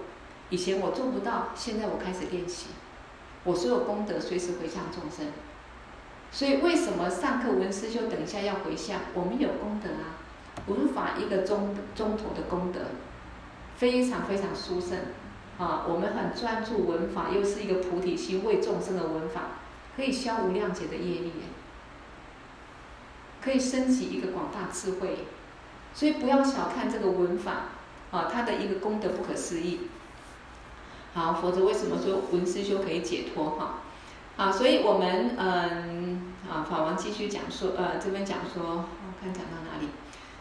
[0.49, 2.67] 以前我做不到，现在我开始练习。
[3.43, 5.33] 我所有功德随时回向众生。
[6.32, 8.99] 所以为什么上课文思修等一下要回向？
[9.13, 10.17] 我们有功德啊，
[10.67, 12.82] 文法一个钟钟头的功德，
[13.78, 14.99] 非常非常殊胜。
[15.57, 19.41] 啊，我们很专注文法，又是一个菩提心为众生的文法，
[19.95, 21.32] 可以消无量劫的业力，
[23.41, 25.25] 可以升起一个广大智慧，
[25.95, 27.69] 所以不要小看这个文法，
[28.11, 29.88] 啊，它的一个功德不可思议。
[31.15, 33.49] 好，否则为什么说文思修可以解脱？
[33.57, 33.80] 哈，
[34.38, 36.16] 啊，所以我们嗯，
[36.49, 39.89] 啊，法王继续讲说，呃，这边讲说，我看讲到哪里？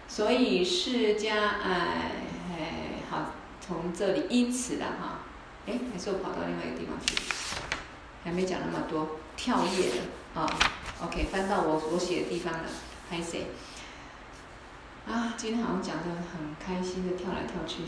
[0.09, 1.33] 所以释迦，
[1.63, 2.13] 哎，
[2.51, 3.33] 哎，好。
[3.59, 5.19] 从这里依此的哈，
[5.67, 7.17] 哎，还是我跑到另外一个地方去，
[8.23, 10.47] 还没讲那么多，跳页了啊。
[11.03, 12.61] OK，翻到我我写的地方了，
[13.11, 13.49] 拍谁？
[15.11, 17.83] 啊，今天好像讲的很开心的跳来跳去。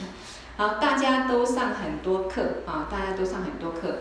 [0.58, 4.00] 好，大家都上很多课啊，大家都上很多课。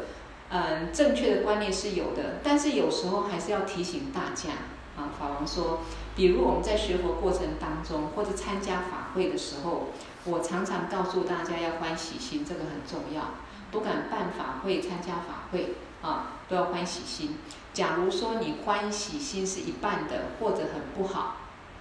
[0.55, 4.51] 嗯，正确的观念是有的，但是有时候还是要提醒大家
[4.95, 5.09] 啊。
[5.19, 5.79] 法王说，
[6.15, 9.87] 比如我们在学佛过程当中，或者参加法会的时候。
[10.25, 13.31] 我常常告诉大家要欢喜心，这个很重要。
[13.71, 17.37] 不管办法会、参加法会啊，都要欢喜心。
[17.73, 21.35] 假如说你欢喜心是一半的，或者很不好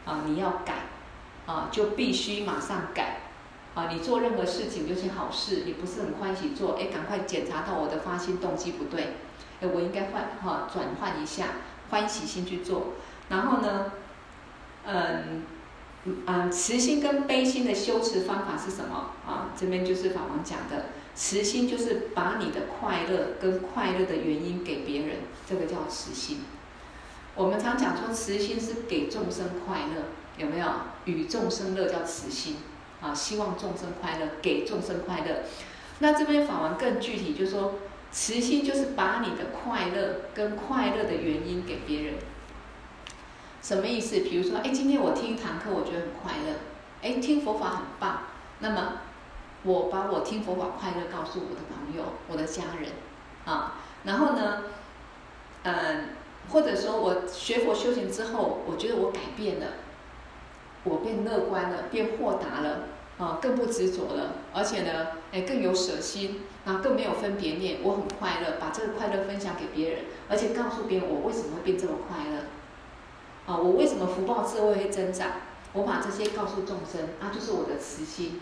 [0.04, 0.74] 啊，你要改
[1.46, 3.20] 啊，就必须马上改
[3.74, 3.88] 啊。
[3.92, 9.14] 你做任何事情，尤其好事，你不是很欢喜做，哎，赶快检查到我的发心动机不对，
[9.60, 11.46] 哎，我应该换哈，转换一下，
[11.90, 12.94] 欢喜心去做。
[13.28, 13.92] 然后呢，
[14.86, 15.42] 嗯。
[16.04, 19.12] 嗯，慈心跟悲心的修持方法是什么？
[19.24, 25.18] 啊，这边就是法王讲的，慈心就是把你的快乐跟快乐的原因给别人，
[25.48, 26.40] 这个叫慈心。
[27.36, 30.06] 我们常讲说慈心是给众生快乐，
[30.38, 30.66] 有没有？
[31.04, 32.56] 与众生乐叫慈心
[33.02, 35.42] 啊，希望众生快乐，给众生快乐。
[35.98, 37.74] 那这边法王更具体，就是说
[38.10, 42.14] 慈心就是把你的快乐跟快乐的原因给别人。
[43.60, 44.20] 什么意思？
[44.20, 46.56] 比如说，哎，今天我听一堂课，我觉得很快乐。
[47.02, 48.22] 哎，听佛法很棒。
[48.58, 48.98] 那么，
[49.62, 52.90] 我把我听佛法快乐告诉我的朋友、我的家人，
[53.44, 53.74] 啊，
[54.04, 54.64] 然后呢，
[55.62, 56.08] 嗯，
[56.50, 59.66] 或者说我学佛修行之后，我觉得我改变了，
[60.82, 62.88] 我变乐观了，变豁达了，
[63.18, 75.32] 啊，更不执着了，而且呢，哎，更有舍心，啊，更没有分别念，我很快乐，把这个快乐分享给别人，而且告诉别人我为什么会变这么快乐，啊，我为什么福报智慧会增长，
[75.72, 78.40] 我把这些告诉众生，啊，就是我的慈心。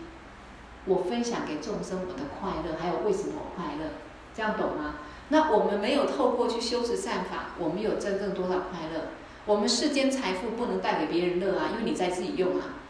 [0.85, 3.91] 我分享给众生我的快乐，还有为什么我快乐，
[4.35, 4.95] 这样懂吗？
[5.29, 9.09] 那我们没有透过去修持善法，我们有真正多少快乐？
[9.45, 12.80] 我们世间财富不能带给别人乐啊，因为你在自己用啊，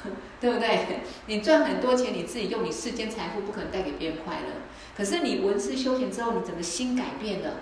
[0.40, 1.00] 对不对？
[1.26, 4.46] 你赚很多钱你自己用，你世间财富不可能带给别人快乐。
[4.96, 7.54] 可是你闻思修行之后，你整个心改变了，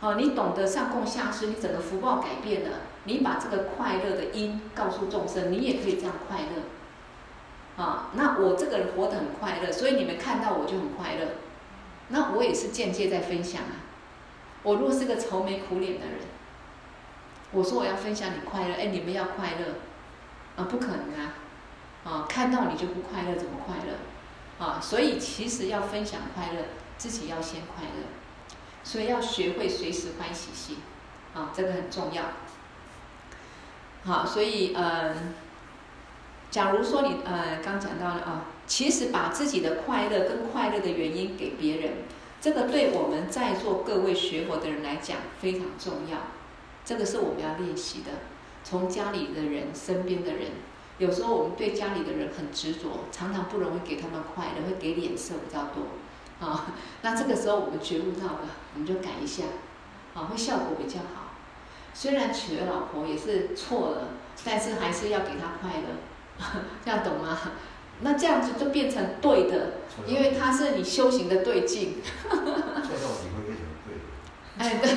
[0.00, 7.82] 哦，你懂得上供下施，你整个福报改变了，你把这个快乐的因告诉众生，你也可以这样快乐。
[7.82, 11.28] 啊，那我这个人活得很快乐，所以你们看到我就很快乐。
[12.08, 13.86] 那我也是间接在分享啊。
[14.64, 16.16] 我如果是个愁眉苦脸的人，
[17.52, 19.74] 我说我要分享你快乐，哎，你们要快乐，
[20.56, 21.34] 啊，不可能啊，
[22.04, 24.64] 啊，看到你就不快乐，怎么快乐？
[24.64, 26.62] 啊，所以其实要分享快乐，
[26.96, 28.04] 自己要先快乐，
[28.84, 30.78] 所以要学会随时欢喜心，
[31.34, 32.24] 啊，这个很重要。
[34.04, 35.34] 好，所以嗯。
[36.50, 41.92] 假如说你呃刚讲到了啊，其实把自己的快乐跟快乐的原因给别人，
[42.40, 46.16] 这个对我们在座各位学佛的人来讲非常重要。
[46.86, 48.12] 这个是我们要练习的。
[48.64, 50.52] 从家里的人、身边的人，
[50.98, 56.66] 有时候我们对家里的人很执着，常常不容易给他们快乐，会给脸色比较多啊。
[57.02, 58.40] 那这个时候我们觉悟到了，
[58.74, 59.44] 我们就改一下，
[60.14, 61.34] 啊，会效果比较好。
[61.94, 64.08] 虽然娶了老婆也是错了，
[64.44, 65.86] 但是还是要给他快乐。
[66.84, 67.36] 这样懂吗？
[68.00, 69.72] 那这样子就变成对的，
[70.06, 71.96] 因为它是你修行的对境。
[72.04, 74.02] 错到底会变成对的。
[74.58, 74.88] 哎，对，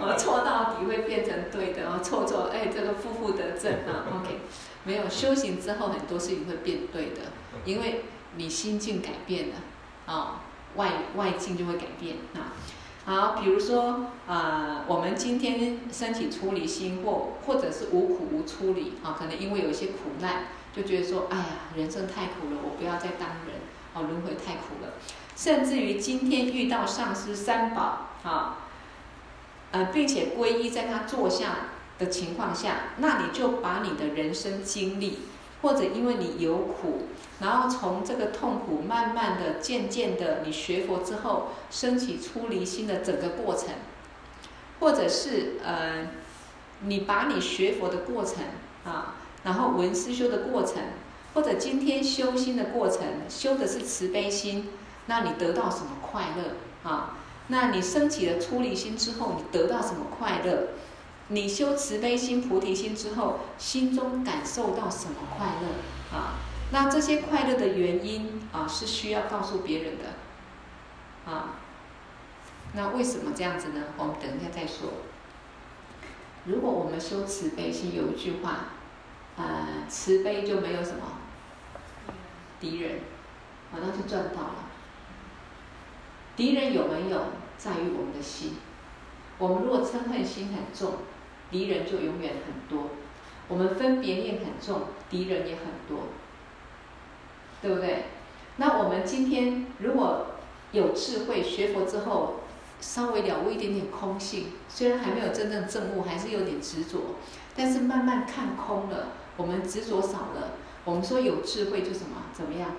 [0.00, 4.06] 我错到底会变成对的哦，错错，哎，这个负负得正啊。
[4.14, 4.40] OK，
[4.84, 7.32] 没有修行之后，很多事情会变对的，
[7.64, 8.04] 因为
[8.36, 9.54] 你心境改变了
[10.06, 10.42] 啊，
[10.76, 12.52] 外外境就会改变啊。
[13.04, 21.44] 好，比如说啊、呃，我们今天身体出离心，或或者是无苦无出离啊，可能因为有一些苦难，就觉得说，哎呀，
[21.76, 23.60] 人生太苦了，我不要再当人，
[23.94, 24.94] 哦，轮回太苦了。
[25.34, 28.58] 甚至于今天遇到上师三宝啊，
[29.72, 31.56] 呃，并且皈依在他座下
[31.98, 35.20] 的情况下，那你就把你的人生经历，
[35.62, 37.08] 或者因为你有苦。
[37.40, 43.70] 然后从这个痛苦，慢慢的、渐渐的，你学佛之后升起出离心的整个过程，
[44.78, 46.08] 或者是呃，
[46.82, 48.44] 你把你学佛的过程
[48.84, 50.76] 啊，然后闻思修的过程，
[51.34, 54.68] 或者今天修心的过程，修的是慈悲心，
[55.06, 57.16] 那你得到什么快乐啊？
[57.48, 60.68] 那你升起了出离心之后，你得到什么快乐？
[61.32, 66.34] 你修慈悲心、菩提心之后，心中感受到什么快乐啊？
[66.70, 71.54] 那这些快乐的原因啊，是需要告诉别人的，啊，
[72.74, 73.82] 那为什么这样子呢？
[73.96, 74.90] 我们等一下再说。
[76.44, 78.66] 如果我们修慈悲心，有一句话，
[79.36, 80.98] 呃，慈悲就没有什么
[82.60, 83.00] 敌人，
[83.72, 84.54] 啊，那就赚到了。
[86.36, 87.24] 敌人有没有，
[87.56, 88.56] 在于我们的心。
[89.38, 90.94] 我们如果嗔恨心很重，
[91.52, 92.88] 敌人就永远很多；
[93.46, 96.06] 我们分别念很重，敌人也很多。
[97.60, 98.06] 对不对？
[98.56, 100.26] 那我们今天如果
[100.72, 102.40] 有智慧，学佛之后，
[102.80, 107.16] 稍微了悟一点点空性，虽然还没有真正证悟，还是有点执着，
[107.54, 110.54] 但是慢慢看空了，我们执着少了。
[110.84, 112.24] 我们说有智慧就什么？
[112.32, 112.70] 怎么样？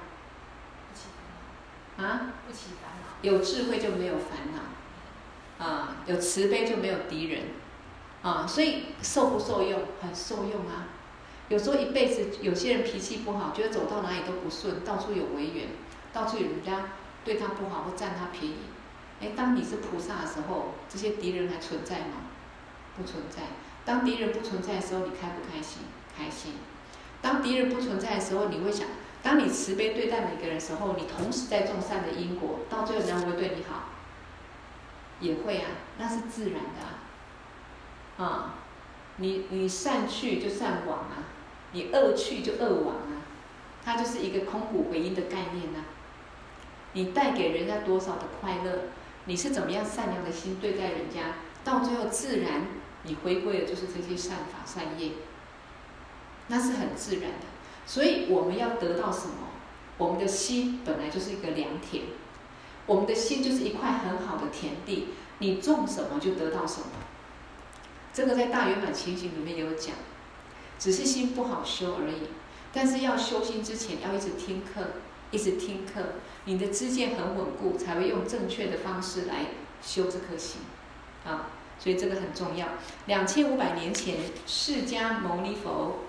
[0.92, 2.14] 不起烦恼。
[2.14, 2.34] 啊？
[2.46, 3.08] 不起烦恼。
[3.22, 7.44] 有智慧就没有烦恼，啊，有慈悲就没有敌人，
[8.24, 9.82] 啊，所以受不受用？
[10.02, 10.88] 很受用啊。
[11.50, 15.68] 有时候一辈子，有些人脾气不好，觉得走到哪里都不顺，到处有违缘，
[16.14, 16.86] 到处有人家
[17.26, 18.56] 对他不好或占他便宜。
[19.22, 22.32] 哎，当你是菩萨的时候，这些敌人还存在吗？
[22.96, 23.42] 不存在。
[23.86, 25.84] 当敌人不存在的时候，你开不开心？
[26.18, 26.54] 开心。
[27.22, 28.88] 当敌人不存在的时候，你会想，
[29.22, 33.90] 当你慈悲对待每个人的时候，你同时在种善的因果，到最后人家会不会对你好？
[35.20, 35.68] 也会啊，
[35.98, 37.03] 那是自然的啊。
[38.24, 38.54] 啊，
[39.18, 41.24] 你你善去就善往啊。
[41.76, 43.26] 你恶去就恶往啊，
[43.84, 45.86] 它就是一个空谷回音的概念呐、啊。
[46.94, 48.90] 你带给人家多少的快乐，
[49.26, 52.68] 你是怎么样善良的心对待人家，到最后自然
[53.02, 55.14] 你回归的就是这些善法善业，
[56.50, 57.48] 那是很自然的。
[57.88, 59.50] 所以我们要得到什么？
[59.98, 62.04] 我们的心本来就是一个良田，
[62.86, 65.08] 我们的心就是一块很好的田地，
[65.40, 66.88] 你种什么就得到什么。
[68.14, 69.96] 这个在大圆满情形里面有讲，
[70.78, 72.30] 只是心不好修而已。
[72.72, 74.82] 但是要修心之前，要一直听课，
[75.32, 76.02] 一直听课，
[76.46, 79.48] 你的知见很稳固，才会用正确的方式来
[79.82, 80.62] 修这颗心，
[81.26, 81.48] 啊，
[81.80, 82.68] 所以这个很重要。
[83.08, 86.00] 两千五百年前，释迦牟尼佛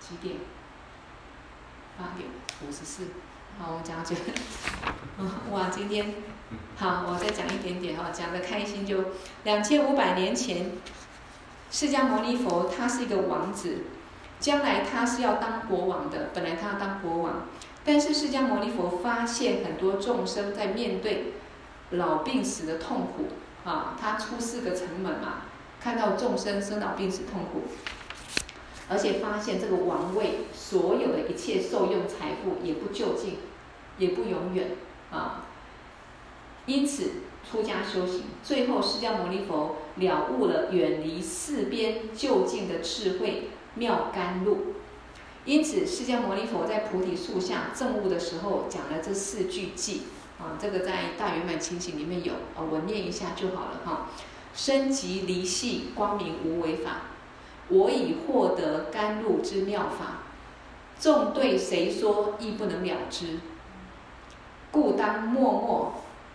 [0.00, 0.36] 几点？
[1.98, 2.28] 八点
[2.66, 3.08] 五十四。
[3.58, 4.20] 好，我讲这个。
[5.52, 6.14] 哇，今天
[6.76, 9.04] 好，我再讲一点点哈，讲得开心就。
[9.44, 10.72] 两千五百年前，
[11.70, 13.84] 释迦牟尼佛他是一个王子，
[14.40, 16.30] 将来他是要当国王的。
[16.34, 17.46] 本来他要当国王，
[17.84, 21.34] 但是释迦牟尼佛发现很多众生在面对
[21.90, 23.28] 老病死的痛苦
[23.68, 25.42] 啊，他出四个城门嘛，
[25.80, 27.62] 看到众生生老病死痛苦。
[28.88, 33.38] 而且发现这个王位，所有的一切受用财富也不究竟，
[33.96, 34.72] 也不永远
[35.10, 35.44] 啊。
[36.66, 37.10] 因此
[37.50, 44.74] 出家修行，最后释迦牟尼佛了悟了远离四边就近的智慧妙甘露。
[45.44, 50.02] 因此释迦牟尼佛在菩提树下证悟的时候讲了这四句偈
[50.38, 54.08] 啊，这个在大圆满情形里面有啊，我念一下就好了哈。
[54.54, 57.02] 生即离系光明无为法。
[57.68, 60.24] 我已获得甘露之妙法，
[60.98, 63.38] 纵对谁说亦不能了知，
[64.70, 65.94] 故当默默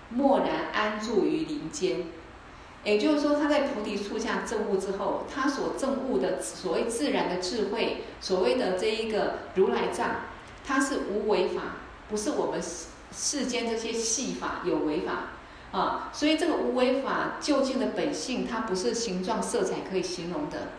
[0.10, 2.06] 默然安住于林间。
[2.84, 10.12] 也就是说，他在菩提树下证悟之后，他所证悟的所谓自然的智慧，所谓的这一个如来藏，
[10.66, 11.62] 它是无为法，
[12.10, 16.10] 不是我们世世间这些戏法有为法啊。
[16.14, 20.70] 所以这个无为法究竟的本性，它不是形状色彩可以形容的。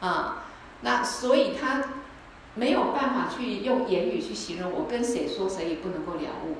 [0.00, 0.44] 啊，
[0.80, 1.84] 那所以他
[2.54, 6.56] 没有办法去用言语去形容，我跟谁说谁也不能够了悟，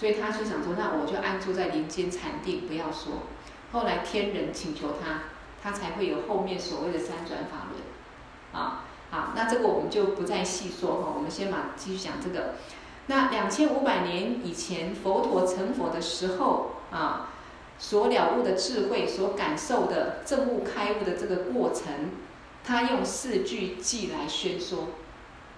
[0.00, 3.24] 所以他就想说，那我就安住在林间禅定，不要说。
[3.70, 5.24] 后来天人请求他，
[5.62, 7.82] 他才会有后面所谓的三转法轮。
[8.54, 12.54] 啊，好，那这个我们就不再细说哈，我们先把继续讲这个。
[13.08, 17.28] 那两千五百年以前，佛陀成佛的时候啊，
[17.78, 22.10] 所了悟的智慧，所感受的证悟开悟的这个过程。
[22.64, 24.88] 他用四句偈来宣说，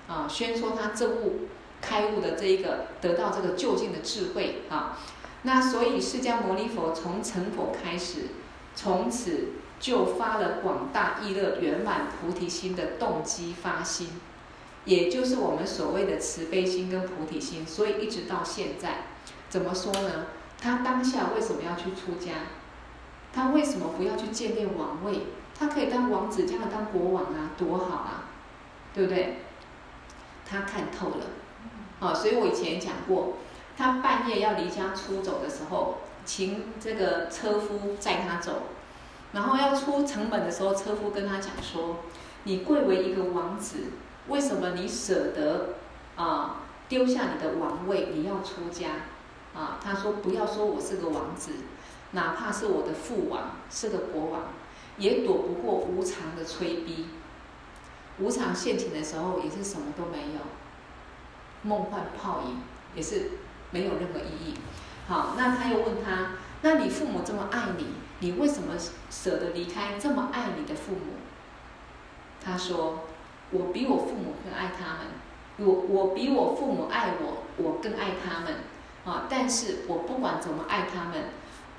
[0.08, 1.48] 啊，宣说他证悟
[1.82, 4.98] 开悟的这一个得到这个究竟的智慧啊。
[5.42, 8.28] 那所以释迦牟尼佛从成佛开始，
[8.74, 9.48] 从此
[9.80, 14.08] 就发了广大意乐圆满菩提心的动机发心，
[14.84, 17.66] 也就是我们所谓的慈悲心跟菩提心。
[17.66, 19.06] 所以一直到现在，
[19.50, 20.26] 怎么说呢？
[20.60, 22.32] 他当下为什么要去出家？
[23.34, 25.22] 他为什么不要去建立王位？
[25.58, 28.30] 他可以当王子，将来当国王啊，多好啊，
[28.94, 29.38] 对不对？
[30.48, 31.26] 他看透了，
[32.02, 33.34] 啊，所以我以前讲过，
[33.78, 38.62] 他半夜要离家出走的时候，请这个车夫载他走，
[39.32, 41.98] 然后要出城门的时候，车夫跟他讲说
[42.42, 43.92] ：“你贵为一个王子，
[44.26, 45.76] 为什么你舍得
[46.16, 48.88] 啊丢下你的王位，你要出家？”
[49.54, 51.52] 啊，他说：“不要说我是个王子，
[52.10, 54.42] 哪怕是我的父王，是个国王。”
[54.98, 57.06] 也躲不过无常的催逼，
[58.18, 60.40] 无常现前的时候也是什么都没有，
[61.62, 62.60] 梦幻泡影
[62.94, 63.30] 也是
[63.70, 64.54] 没有任何意义。
[65.08, 66.32] 好，那他又问他：
[66.62, 67.86] 那你父母这么爱你，
[68.20, 68.74] 你为什么
[69.10, 71.14] 舍得离开这么爱你的父母？
[72.44, 73.00] 他说：
[73.50, 78.54] 我比我父母更爱他们，我我比我父母爱我，我更爱他们
[79.04, 79.26] 啊！
[79.28, 81.24] 但是我不管怎么爱他们，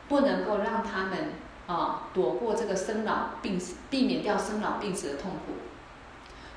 [0.07, 1.33] 不能够让他们。
[1.65, 5.53] 啊，躲过这个生老病死，避免掉生老病死的痛苦。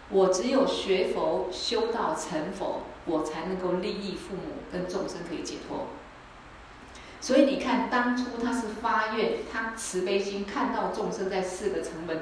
[0.08, 5.86] 我只有学佛修道成佛，我才能够利益父母跟众生可以解脱。
[7.20, 12.20] 所以你看，当初他是发愿，他慈悲心看到众生在四个城门，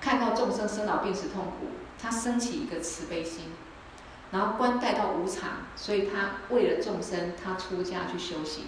[0.00, 1.68] 看到众生生老病死痛苦，
[2.00, 3.52] 他升起一个慈悲心，
[4.32, 8.64] 然后观待到无常，所以他为了众生，他出家去修行，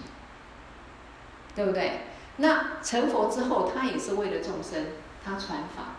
[1.55, 2.01] 对不对？
[2.37, 4.87] 那成佛之后，他也是为了众生，
[5.23, 5.95] 他传法。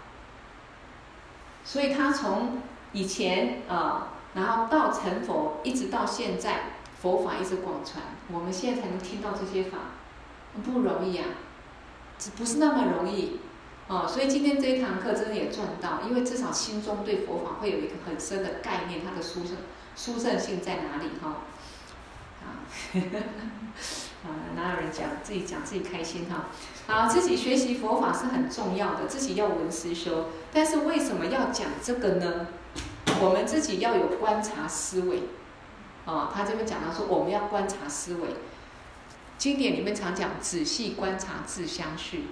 [1.65, 2.63] 所以他从
[2.93, 9.79] 以前啊，然后到成佛，一直到现在，佛法一直广传，我们现在才能听到这些法，
[10.63, 11.25] 不容易啊，
[12.19, 13.41] 这不是那么容易
[13.89, 14.07] 啊。
[14.07, 19.57] 所以今天这一堂课真的也赚到，因为至少心中对佛法会有一个很深的概念，它的殊胜
[19.97, 21.39] 殊胜性在哪里哈？
[22.45, 22.61] 啊。
[24.25, 26.47] 啊，哪有人讲自己讲自己开心哈？
[26.87, 30.27] 好，自己学习佛法是很重要的，自己要闻思修。
[30.53, 32.49] 但是为什么要讲这个呢？
[33.21, 35.23] 我们自己要有观察思维。
[36.05, 38.29] 啊，他这边讲到说，我们要观察思维。
[39.39, 42.29] 经典里面常讲，仔细观察自相续。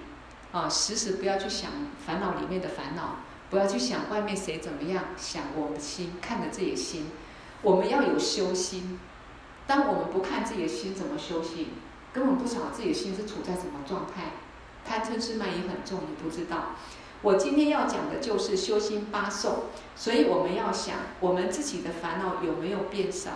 [0.51, 1.71] 啊，时时不要去想
[2.05, 3.17] 烦恼里面的烦恼，
[3.49, 7.11] 不要去想外面谁怎么样，想我们心，看着自己的心。
[7.61, 8.99] 我们要有修心。
[9.67, 11.73] 当我们不看自己的心，怎么修心？
[12.13, 14.31] 根本不晓得自己的心是处在什么状态。
[14.87, 16.75] 贪嗔痴慢疑很重，你不知道。
[17.21, 19.65] 我今天要讲的就是修心八受，
[19.95, 23.31] 所以我们要想，我们自己的烦恼有没有变少？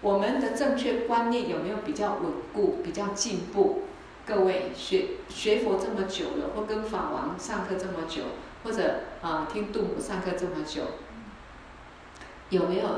[0.00, 3.82] 我们的正确观念有没有比较稳固、比较进步？
[4.26, 8.22] 各位学学佛这么久了，或跟法王上课这么久，
[8.64, 10.82] 或者啊、听度母上课这么久，
[12.48, 12.88] 有没有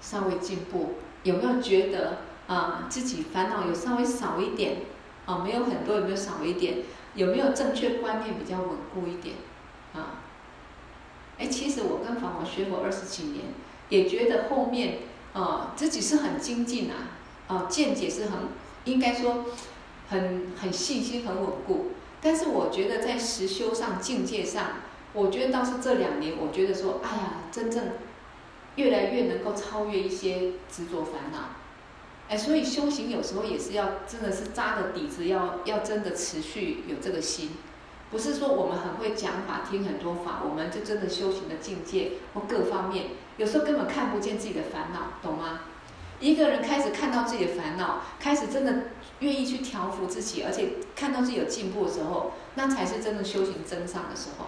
[0.00, 0.94] 稍微进步？
[1.24, 4.78] 有没有觉得啊、自己烦恼有稍微少一点？
[5.26, 6.78] 啊、没有很多，有没有少一点？
[7.14, 9.34] 有没有正确观念比较稳固一点？
[11.38, 13.44] 哎，其实我跟法王学佛二十几年，
[13.88, 14.98] 也觉得后面。
[15.32, 17.12] 啊，自己是很精进啊，
[17.46, 18.48] 啊，见解是很，
[18.86, 19.44] 应该说
[20.08, 21.90] 很，很很信心很稳固。
[22.22, 24.76] 但是我觉得在实修上境界上，
[25.12, 27.84] 我觉得倒是这两年，我觉得说，哎呀，真正
[28.76, 31.50] 越来越能够超越一些执着烦恼。
[32.30, 37.50] 哎，所以修行有时候也是要真的是扎的底子，要要真的持续有这个心。
[38.08, 43.06] 不是说我们很会讲法，听很多法，我们就真的修行的境界或各方面，
[43.36, 45.60] 有时候根本看不见自己的烦恼，懂吗？
[46.20, 48.74] 一个人开始看到自己的烦恼，开始真的
[49.18, 54.46] 愿意去调伏自己，而且看到自己有进步的时候，那才是真的修行真上的时候。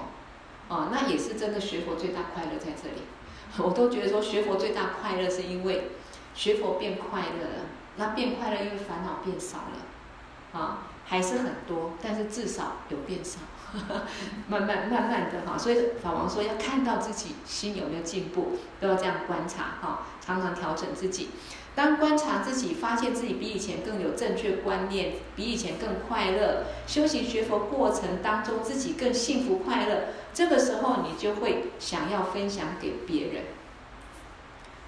[0.69, 3.03] 哦，那也是真的学佛最大快乐在这里。
[3.59, 5.91] 我都觉得说学佛最大快乐是因为
[6.33, 7.67] 学佛变快乐了，
[7.97, 10.85] 那变快乐因为烦恼变少了，啊。
[11.11, 13.39] 还是很多，但是至少有变少，
[14.49, 21.31] 慢慢慢慢的哈，所以法王说要看到自己心有没有进步，都要这样观察哈，常常调整自己。
[21.75, 33.45] 当观察自己，发现自己比以前更有正确观念，比以前更快乐，修行学佛过程当中自己更幸福快乐，这个时候你就会想要分享给别人。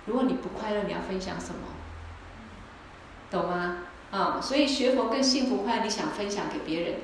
[0.07, 1.61] 如果你不快乐，你要分享什么？
[3.31, 3.77] 懂吗？
[4.11, 6.95] 啊、所以学佛更幸福快乐，你想分享给别人，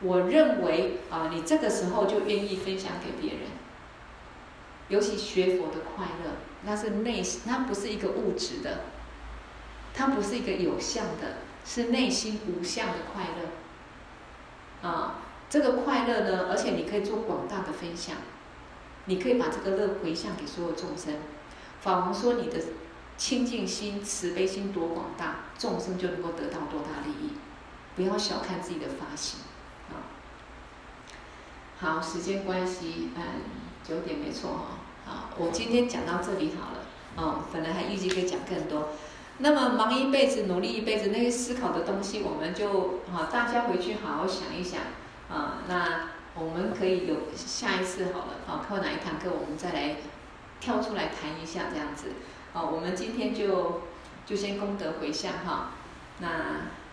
[0.00, 3.48] 我认为啊，你这个时候就愿意分享给别人。
[4.88, 6.32] 尤其学佛的快乐，
[6.62, 8.80] 那是内，那不是一个物质的，
[9.94, 13.24] 它不是一个有相的，是内心无相的快
[14.82, 14.88] 乐。
[14.88, 15.20] 啊，
[15.50, 18.16] 这个快乐呢，而且你可以做广大的分享，
[19.06, 21.14] 你可以把这个乐回向给所有众生。
[21.80, 22.58] 法王说你的。
[23.18, 27.30] 清净心、慈悲心多广大，众生就能够得到多大利益。
[27.94, 29.40] 不要小看自己的发心！
[31.78, 33.22] 好，时间关系，嗯，
[33.86, 34.64] 九点没错哈。
[35.04, 36.78] 好，我今天讲到这里好了。
[37.16, 38.88] 哦，本来还预计可以讲更多。
[39.38, 44.80] 那么忙一辈子，努力一辈子，那些思考的东西，我们就好，大家回去好好想一想
[45.28, 45.58] 啊。
[45.68, 49.96] 那我们可以有下一次好了啊，课哪一堂课，我们再来
[50.60, 52.12] 跳出来谈一下这样子。
[52.54, 53.82] 好，我们今天就
[54.24, 55.72] 就先功德回向哈。
[56.20, 56.28] 那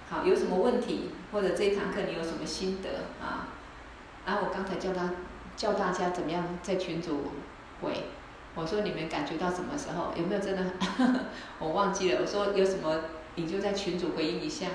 [0.09, 3.47] 好，有什么问题或者这一堂课你有什么心得啊？
[4.25, 5.11] 啊，我刚才叫他
[5.55, 7.19] 叫大家怎么样在群组
[7.81, 8.05] 回，
[8.55, 10.13] 我说你们感觉到什么时候？
[10.15, 10.63] 有没有真的？
[11.59, 12.19] 我忘记了。
[12.21, 13.01] 我说有什么
[13.35, 14.67] 你就在群组回应一下。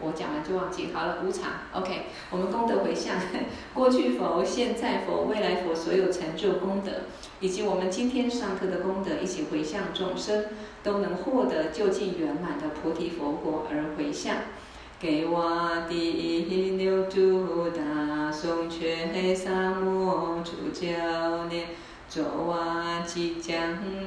[0.00, 0.90] 我讲完就忘记。
[0.94, 1.52] 好了，无常。
[1.72, 3.16] OK，我们功德回向，
[3.74, 6.92] 过去佛、现在佛、未来佛所有成就功德。
[7.40, 10.46] 以及我们今天上课的功德，一起回向众生，
[10.82, 14.36] 都能获得究竟圆满的菩提佛果而回向。
[15.02, 20.86] 给我第一牛犊大松却萨摩主教
[21.50, 21.64] 念，
[22.08, 23.58] 卓瓦吉将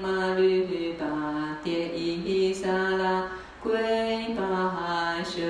[0.02, 3.32] 马律巴迭伊萨拉
[3.62, 5.42] 归巴修。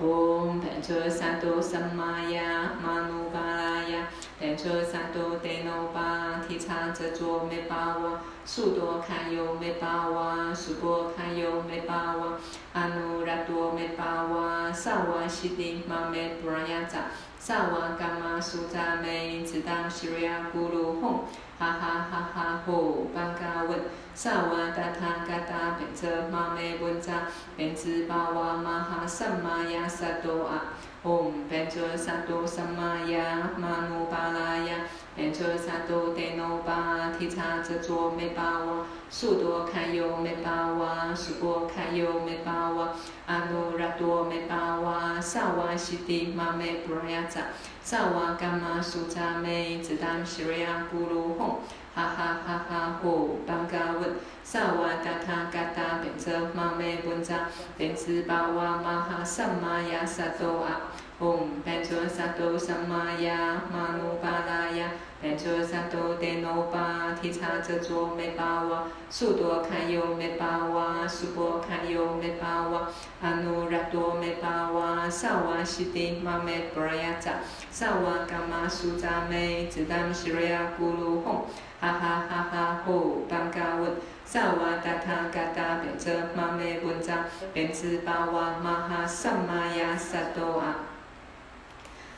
[0.00, 4.08] 唵，班卓萨埵萨玛雅玛努巴拉雅。
[4.38, 12.38] 班卓萨埵德那巴提叉遮卓美巴哇，速多堪尤美巴哇，速波堪尤美巴哇，
[12.74, 17.06] 阿努多美巴哇，萨哇悉地玛美布拉雅扎，
[17.38, 21.24] 萨哇伽玛苏扎美，只当悉瑞亚咕噜哄，
[21.58, 23.80] 哈哈哈哈吼，班嘎文，
[24.14, 27.12] 萨哇达他嘎达班卓玛美文扎，
[27.56, 30.74] 班智巴哇玛哈萨玛雅萨多啊。
[31.06, 34.74] 嗡，班卓萨埵萨玛雅玛努巴拉雅，
[35.16, 42.88] 班卓萨埵德那巴提叉遮卓美巴哇，速多堪尤美巴哇，速波堪尤美巴哇，
[43.26, 47.42] 阿努拉多美巴哇，萨瓦西提玛美布拉雅扎，
[47.84, 51.58] 萨瓦伽玛苏扎美，只当西瑞亚咕噜吽。
[51.96, 53.00] 哈哈哈哈！
[53.00, 64.90] 呼班嘎问，萨瓦达他嘎达班卓玛美本扎，变兹巴瓦玛哈萨玛雅萨多阿，嗡变则萨多萨玛亚玛努巴拉亚。
[65.18, 72.88] 变作萨多德诺巴提查则卓美巴瓦，苏多堪尤美巴瓦，苏波堪尤美巴瓦，
[73.22, 77.32] 阿努拉多美巴瓦，萨瓦西蒂玛美布拉亚扎，
[77.70, 81.46] 萨瓦伽玛苏扎美，兹达姆西瑞亚咕噜吽，
[81.80, 83.92] 哈哈哈哈呼班嘎问，
[84.26, 87.24] 萨瓦达他嘎达变则玛美本扎，
[87.54, 90.74] 变兹巴瓦玛哈萨玛亚萨多阿。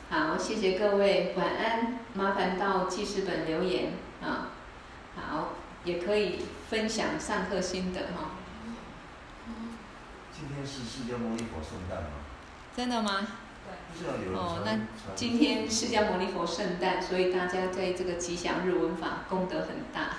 [0.09, 1.99] 好，谢谢各位，晚安。
[2.15, 4.49] 麻烦到记事本留言啊。
[5.15, 5.49] 好，
[5.83, 8.31] 也可以分享上课心得哈。
[10.33, 12.09] 今天是释迦牟尼佛圣诞吗？
[12.75, 13.27] 真的吗？
[13.99, 14.33] 对。
[14.33, 14.79] 哦，那
[15.13, 20.15] 今天释迦牟尼佛圣诞，所以大家在这个吉祥日文法功德很大。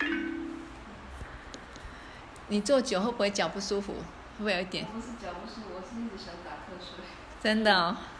[2.48, 3.94] 你坐久会不会脚不舒服？
[4.36, 4.84] 会不会有一点？
[4.86, 7.04] 不是脚不舒服，我是一直想打瞌睡。
[7.42, 7.96] 真的哦。